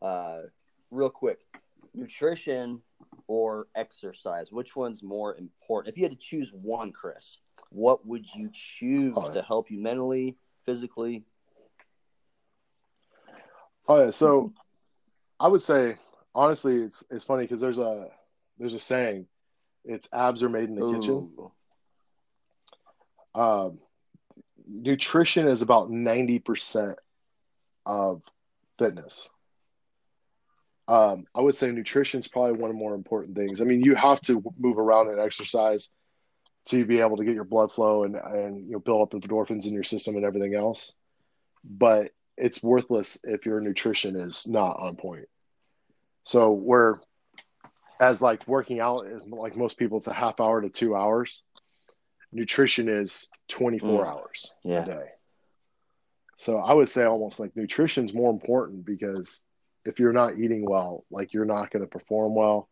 Uh, 0.00 0.42
real 0.90 1.08
quick, 1.10 1.38
nutrition 1.94 2.82
or 3.28 3.68
exercise, 3.76 4.50
which 4.50 4.74
one's 4.74 5.02
more 5.02 5.36
important? 5.36 5.92
If 5.92 5.96
you 5.98 6.04
had 6.04 6.12
to 6.12 6.18
choose 6.18 6.52
one, 6.52 6.92
Chris, 6.92 7.38
what 7.72 8.06
would 8.06 8.34
you 8.34 8.50
choose 8.52 9.30
to 9.30 9.42
help 9.42 9.70
you 9.70 9.78
mentally, 9.80 10.36
physically? 10.64 11.24
Oh 13.88 14.04
yeah, 14.04 14.10
so 14.10 14.52
I 15.40 15.48
would 15.48 15.62
say 15.62 15.96
honestly, 16.34 16.82
it's 16.82 17.04
it's 17.10 17.24
funny 17.24 17.44
because 17.44 17.60
there's 17.60 17.78
a 17.78 18.08
there's 18.58 18.74
a 18.74 18.78
saying, 18.80 19.26
it's 19.84 20.08
abs 20.12 20.42
are 20.42 20.48
made 20.48 20.68
in 20.68 20.76
the 20.76 20.84
kitchen. 20.84 21.26
Um, 23.34 23.78
nutrition 24.66 25.48
is 25.48 25.62
about 25.62 25.90
ninety 25.90 26.38
percent 26.38 26.98
of 27.86 28.22
fitness. 28.78 29.30
Um, 30.88 31.26
I 31.34 31.40
would 31.40 31.54
say 31.56 31.70
nutrition 31.70 32.20
is 32.20 32.28
probably 32.28 32.52
one 32.52 32.70
of 32.70 32.76
the 32.76 32.80
more 32.80 32.94
important 32.94 33.36
things. 33.36 33.60
I 33.60 33.64
mean, 33.64 33.82
you 33.82 33.94
have 33.94 34.20
to 34.22 34.42
move 34.58 34.78
around 34.78 35.08
and 35.10 35.20
exercise 35.20 35.90
to 36.66 36.84
be 36.84 37.00
able 37.00 37.16
to 37.16 37.24
get 37.24 37.34
your 37.34 37.44
blood 37.44 37.72
flow 37.72 38.04
and 38.04 38.16
and 38.16 38.66
you 38.66 38.72
know 38.72 38.78
build 38.78 39.02
up 39.02 39.10
the 39.10 39.26
endorphins 39.26 39.66
in 39.66 39.72
your 39.72 39.82
system 39.82 40.16
and 40.16 40.24
everything 40.24 40.54
else. 40.54 40.94
But 41.64 42.10
it's 42.36 42.62
worthless 42.62 43.18
if 43.24 43.46
your 43.46 43.60
nutrition 43.60 44.18
is 44.18 44.46
not 44.46 44.78
on 44.78 44.96
point. 44.96 45.26
So 46.24 46.52
where 46.52 46.96
as 48.00 48.22
like 48.22 48.46
working 48.48 48.80
out 48.80 49.06
is 49.06 49.22
like 49.26 49.56
most 49.56 49.78
people 49.78 49.98
it's 49.98 50.06
a 50.06 50.12
half 50.12 50.40
hour 50.40 50.60
to 50.60 50.68
2 50.68 50.94
hours. 50.96 51.42
Nutrition 52.32 52.88
is 52.88 53.28
24 53.48 54.04
Mm. 54.04 54.08
hours 54.08 54.50
Yeah. 54.64 54.82
a 54.82 54.86
day. 54.86 55.08
So 56.36 56.56
I 56.58 56.72
would 56.72 56.88
say 56.88 57.04
almost 57.04 57.38
like 57.38 57.54
nutrition's 57.54 58.14
more 58.14 58.30
important 58.30 58.84
because 58.84 59.44
if 59.84 59.98
you're 60.00 60.12
not 60.12 60.38
eating 60.38 60.64
well, 60.64 61.04
like 61.10 61.32
you're 61.32 61.44
not 61.44 61.70
going 61.70 61.82
to 61.82 61.86
perform 61.88 62.34
well, 62.34 62.68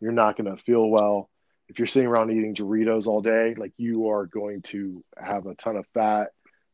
you're 0.00 0.12
not 0.12 0.36
going 0.36 0.54
to 0.54 0.62
feel 0.62 0.88
well. 0.88 1.30
If 1.68 1.78
you're 1.78 1.86
sitting 1.86 2.08
around 2.08 2.30
eating 2.30 2.54
Doritos 2.54 3.06
all 3.06 3.20
day, 3.20 3.54
like 3.56 3.72
you 3.76 4.10
are 4.10 4.26
going 4.26 4.62
to 4.62 5.04
have 5.16 5.46
a 5.46 5.54
ton 5.54 5.76
of 5.76 5.86
fat 5.94 6.30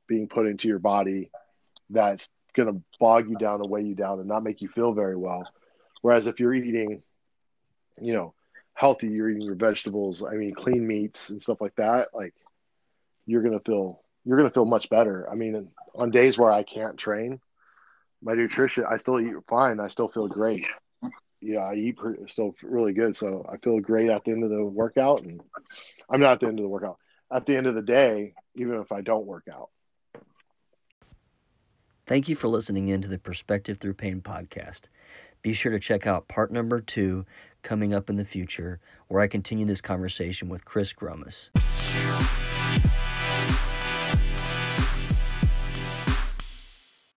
being 0.06 0.28
put 0.28 0.46
into 0.46 0.68
your 0.68 0.78
body 0.78 1.30
that's 1.90 2.30
going 2.54 2.72
to 2.72 2.82
bog 3.00 3.28
you 3.28 3.36
down 3.36 3.60
and 3.60 3.70
weigh 3.70 3.82
you 3.82 3.94
down 3.94 4.18
and 4.18 4.28
not 4.28 4.42
make 4.42 4.60
you 4.60 4.68
feel 4.68 4.92
very 4.92 5.16
well. 5.16 5.50
Whereas 6.02 6.26
if 6.26 6.40
you're 6.40 6.54
eating, 6.54 7.02
you 8.00 8.12
know, 8.12 8.34
healthy, 8.74 9.08
you're 9.08 9.30
eating 9.30 9.42
your 9.42 9.54
vegetables, 9.54 10.22
I 10.22 10.34
mean, 10.34 10.54
clean 10.54 10.86
meats 10.86 11.30
and 11.30 11.40
stuff 11.40 11.60
like 11.60 11.76
that, 11.76 12.08
like 12.12 12.34
you're 13.26 13.42
going 13.42 13.58
to 13.58 13.64
feel, 13.64 14.02
you're 14.24 14.36
going 14.36 14.48
to 14.48 14.54
feel 14.54 14.64
much 14.64 14.90
better. 14.90 15.28
I 15.30 15.34
mean, 15.34 15.68
on 15.94 16.10
days 16.10 16.36
where 16.36 16.50
I 16.50 16.62
can't 16.62 16.98
train, 16.98 17.40
my 18.22 18.34
nutrition, 18.34 18.84
I 18.88 18.96
still 18.98 19.20
eat 19.20 19.34
fine. 19.48 19.80
I 19.80 19.88
still 19.88 20.08
feel 20.08 20.28
great. 20.28 20.66
Yeah, 21.42 21.60
I 21.60 21.74
eat 21.74 21.96
pre- 21.96 22.16
still 22.28 22.54
really 22.62 22.92
good. 22.92 23.16
So 23.16 23.44
I 23.50 23.56
feel 23.56 23.80
great 23.80 24.10
at 24.10 24.24
the 24.24 24.30
end 24.30 24.44
of 24.44 24.50
the 24.50 24.64
workout. 24.64 25.22
And 25.22 25.40
I'm 26.08 26.20
not 26.20 26.32
at 26.32 26.40
the 26.40 26.46
end 26.46 26.58
of 26.58 26.62
the 26.62 26.68
workout. 26.68 26.98
At 27.32 27.46
the 27.46 27.56
end 27.56 27.66
of 27.66 27.74
the 27.74 27.82
day, 27.82 28.34
even 28.54 28.80
if 28.80 28.92
I 28.92 29.00
don't 29.00 29.26
work 29.26 29.48
out. 29.52 29.70
Thank 32.06 32.28
you 32.28 32.36
for 32.36 32.48
listening 32.48 32.88
in 32.88 33.00
to 33.02 33.08
the 33.08 33.18
Perspective 33.18 33.78
Through 33.78 33.94
Pain 33.94 34.20
podcast. 34.20 34.82
Be 35.40 35.52
sure 35.52 35.72
to 35.72 35.80
check 35.80 36.06
out 36.06 36.28
part 36.28 36.52
number 36.52 36.80
two 36.80 37.24
coming 37.62 37.92
up 37.94 38.08
in 38.08 38.16
the 38.16 38.24
future, 38.24 38.80
where 39.08 39.20
I 39.20 39.28
continue 39.28 39.66
this 39.66 39.80
conversation 39.80 40.48
with 40.48 40.64
Chris 40.64 40.92
Grumus. 40.92 41.50